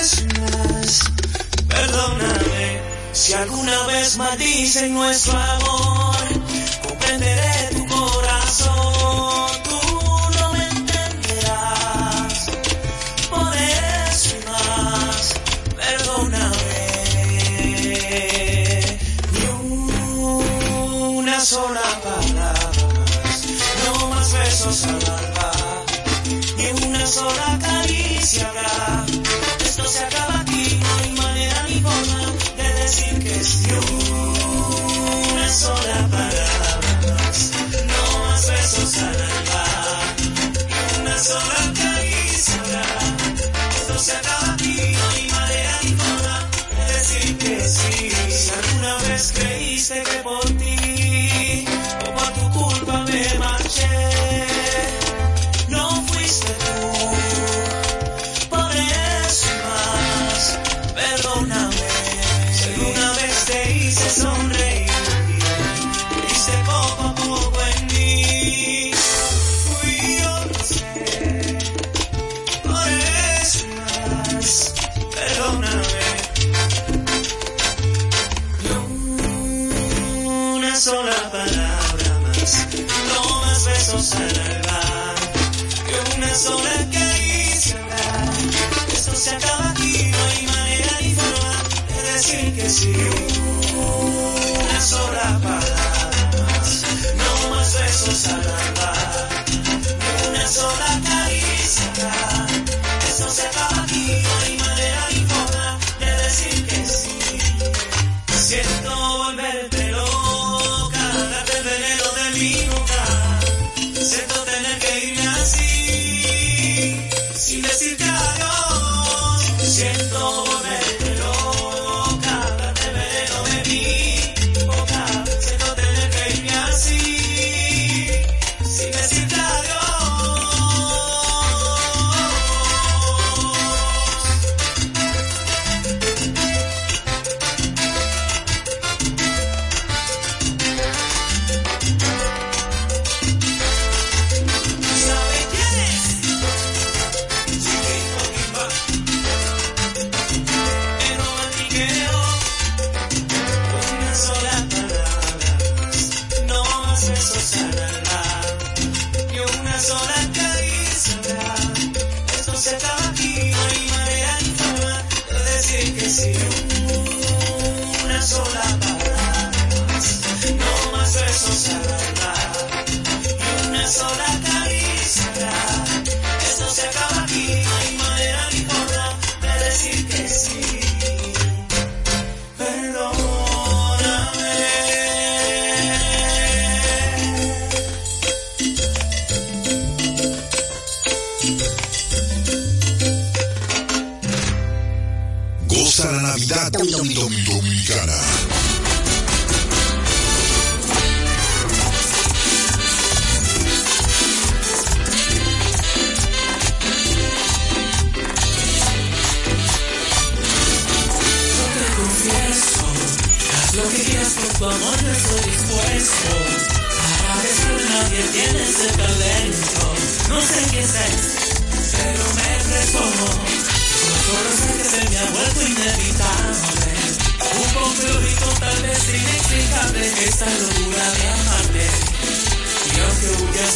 eso 0.00 0.22
más, 0.40 1.00
perdóname. 1.68 2.80
Si 3.12 3.34
alguna 3.34 3.86
vez 3.86 4.16
maldicen 4.16 4.94
nuestro 4.94 5.36
amor, 5.36 6.26
comprenderé 6.88 7.71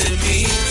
aunque 0.05 0.27
huyas 0.29 0.66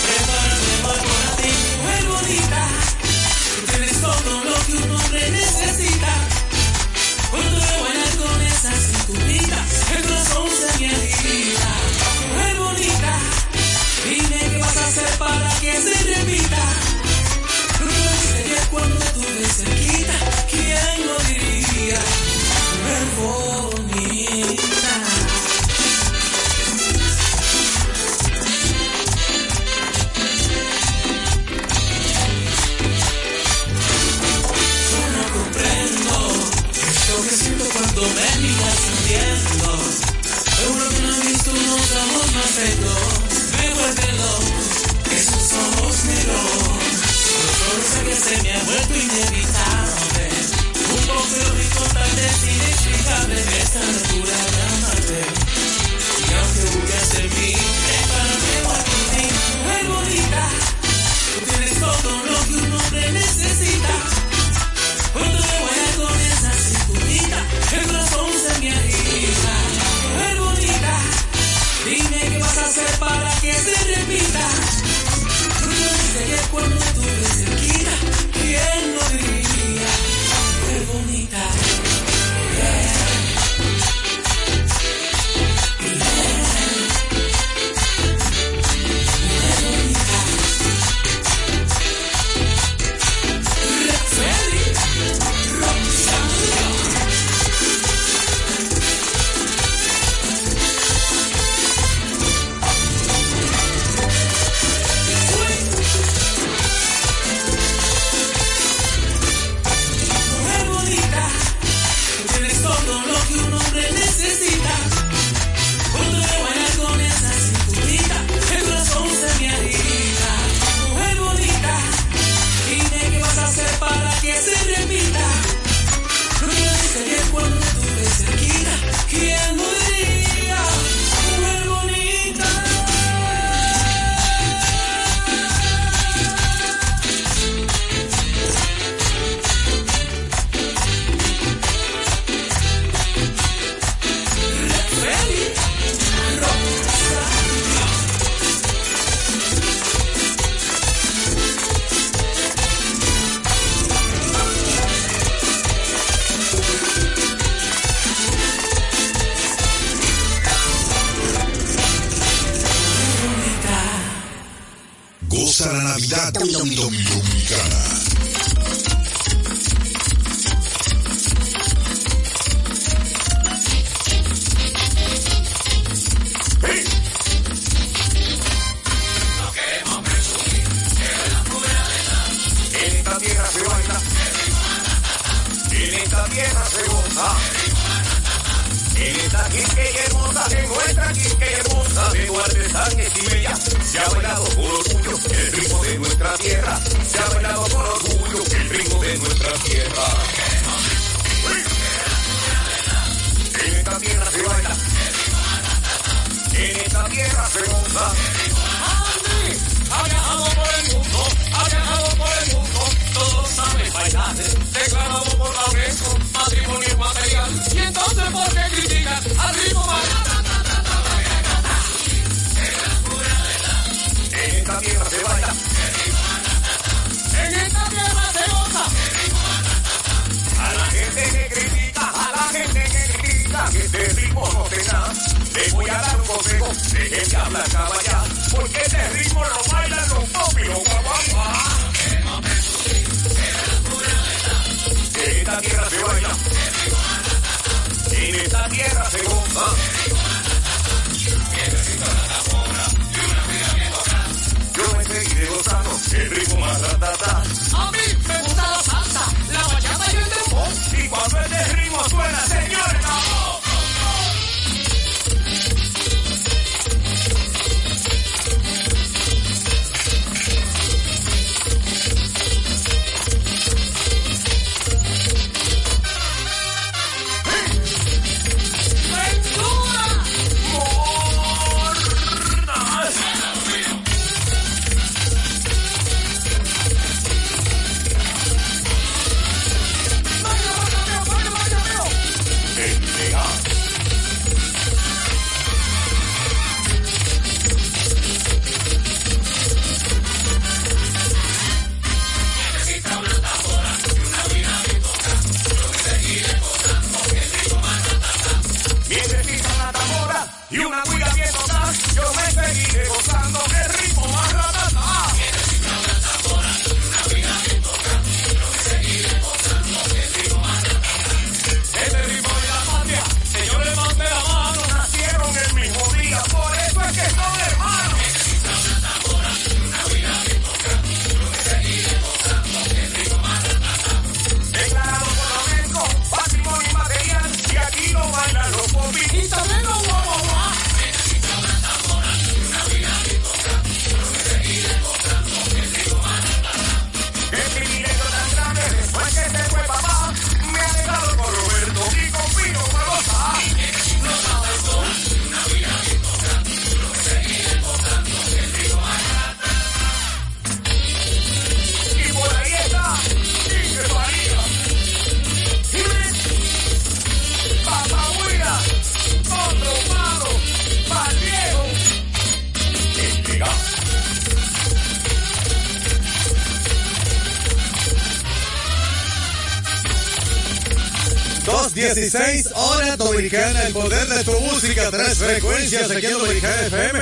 16 382.15 382.69
horas 382.75 383.17
dominicana, 383.17 383.83
el 383.87 383.93
poder 383.93 384.25
de 384.27 384.43
tu 384.45 384.57
música, 384.61 385.11
tres 385.11 385.37
frecuencias 385.37 386.09
aquí 386.09 386.25
en 386.27 386.31
Dominicana 386.31 386.81
FM. 386.87 387.19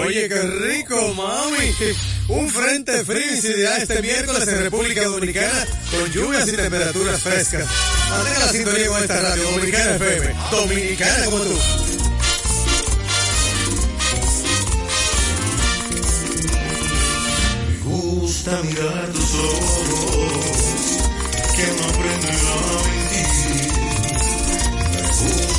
Oye, 0.00 0.28
qué 0.28 0.42
rico. 0.42 1.12
Mami. 1.12 1.74
Un 2.28 2.48
frente 2.48 3.04
frío 3.04 3.34
incidirá 3.34 3.76
este 3.76 4.00
miércoles 4.00 4.48
en 4.48 4.62
República 4.62 5.04
Dominicana 5.04 5.66
con 5.90 6.10
lluvias 6.10 6.48
y 6.48 6.52
temperaturas 6.52 7.20
frescas. 7.20 7.66
Mantén 8.10 8.38
la 8.40 8.48
sintonía 8.48 8.88
con 8.88 9.02
esta 9.02 9.20
radio 9.20 9.42
Dominicana 9.50 9.96
FM. 9.96 10.34
Dominicana 10.52 11.24
como 11.26 11.38
tú. 11.40 11.58
Me 17.68 17.78
gusta 17.84 18.62
mirar 18.62 19.08
tus 19.12 19.34
ojos 19.34 20.48
que 21.56 21.66
no 21.76 21.88
aprenderá 21.88 22.54
a 22.54 22.82
mentir 22.88 23.57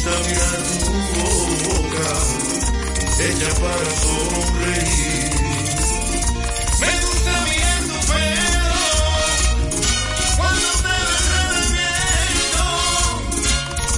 gusta 0.09 0.29
mirar 0.29 0.57
tu 0.63 0.91
boca, 1.69 2.09
hecha 3.19 3.51
para 3.61 3.91
sonreír. 4.01 5.33
Me 6.79 6.91
gusta 7.05 7.33
mirar 7.49 7.81
tu 7.89 7.97
pelo, 8.09 8.77
cuando 10.37 10.69
te 10.85 10.95
ves 11.09 11.27
el 11.39 11.57
viento. 11.77 12.67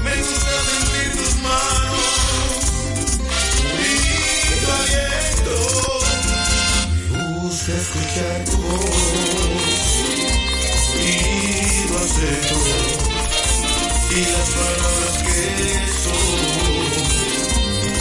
Me 0.04 0.14
gusta 0.18 0.54
sentir 0.70 1.10
tus 1.18 1.34
manos, 1.42 2.14
tu 4.62 4.68
abierto. 4.82 5.56
Me 7.12 7.22
gusta 7.40 7.72
escuchar 7.74 8.40
tu 8.46 8.58
voz 8.58 9.00
y 11.00 11.10
lo 11.90 11.96
acepto. 12.00 12.58
Y 14.14 14.14
las 14.26 14.50
palabras 14.50 15.21
beso, 15.46 16.12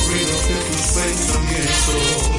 ruido 0.07 0.37
de 0.49 0.57
tus 0.67 0.83
pensamientos. 0.93 2.30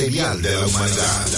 material 0.00 0.40
de 0.40 0.50
la 0.50 0.66
humanidad. 0.66 1.29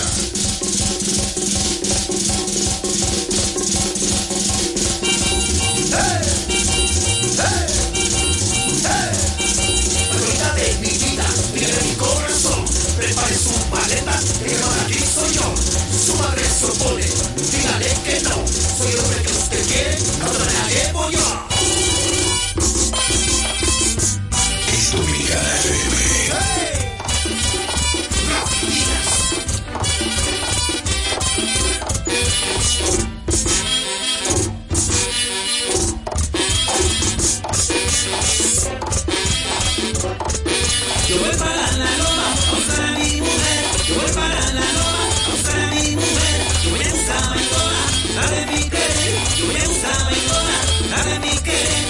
Me 49.49 49.66
gusta 49.66 50.05
bailar, 50.05 51.20
mi 51.20 51.38
querer. 51.38 51.86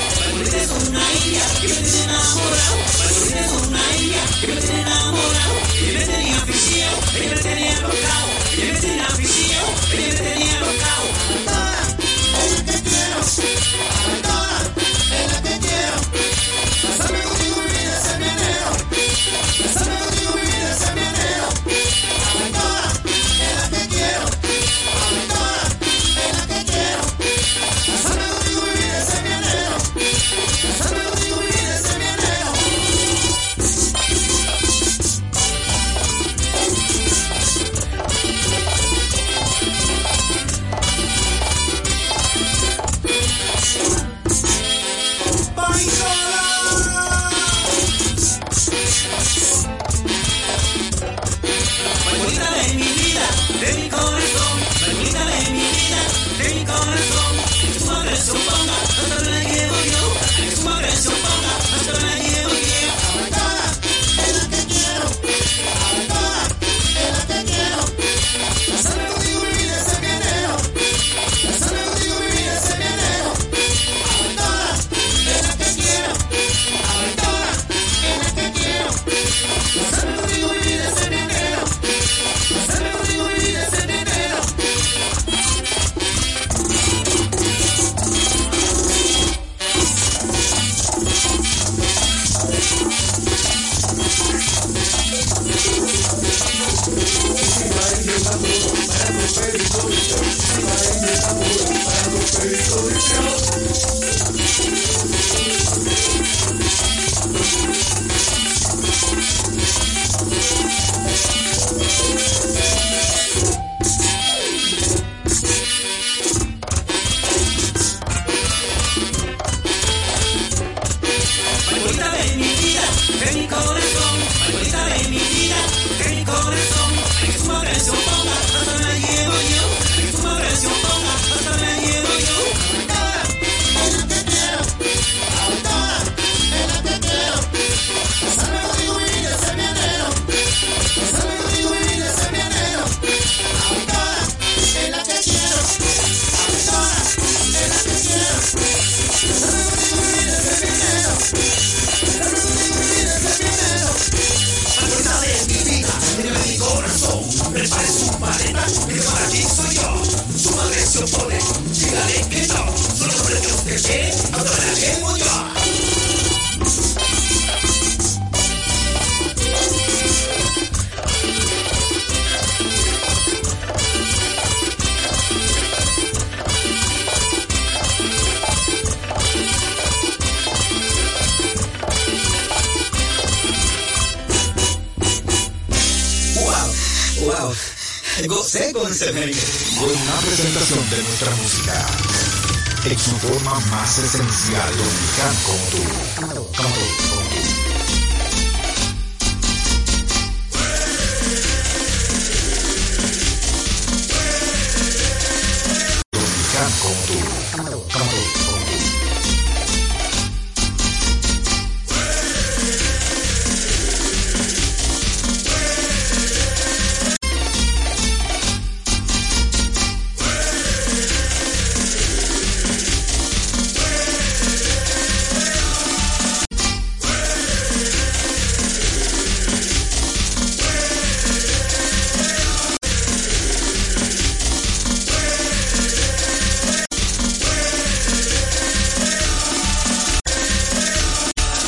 Una 0.88 1.03
india 1.12 1.44
que 1.61 1.68
me 1.68 1.74
tiene 1.74 2.03
enamorado. 2.05 2.76
Una 3.68 3.96
india 3.96 4.22
que 4.40 4.46
me 4.46 4.61
tiene. 4.61 5.01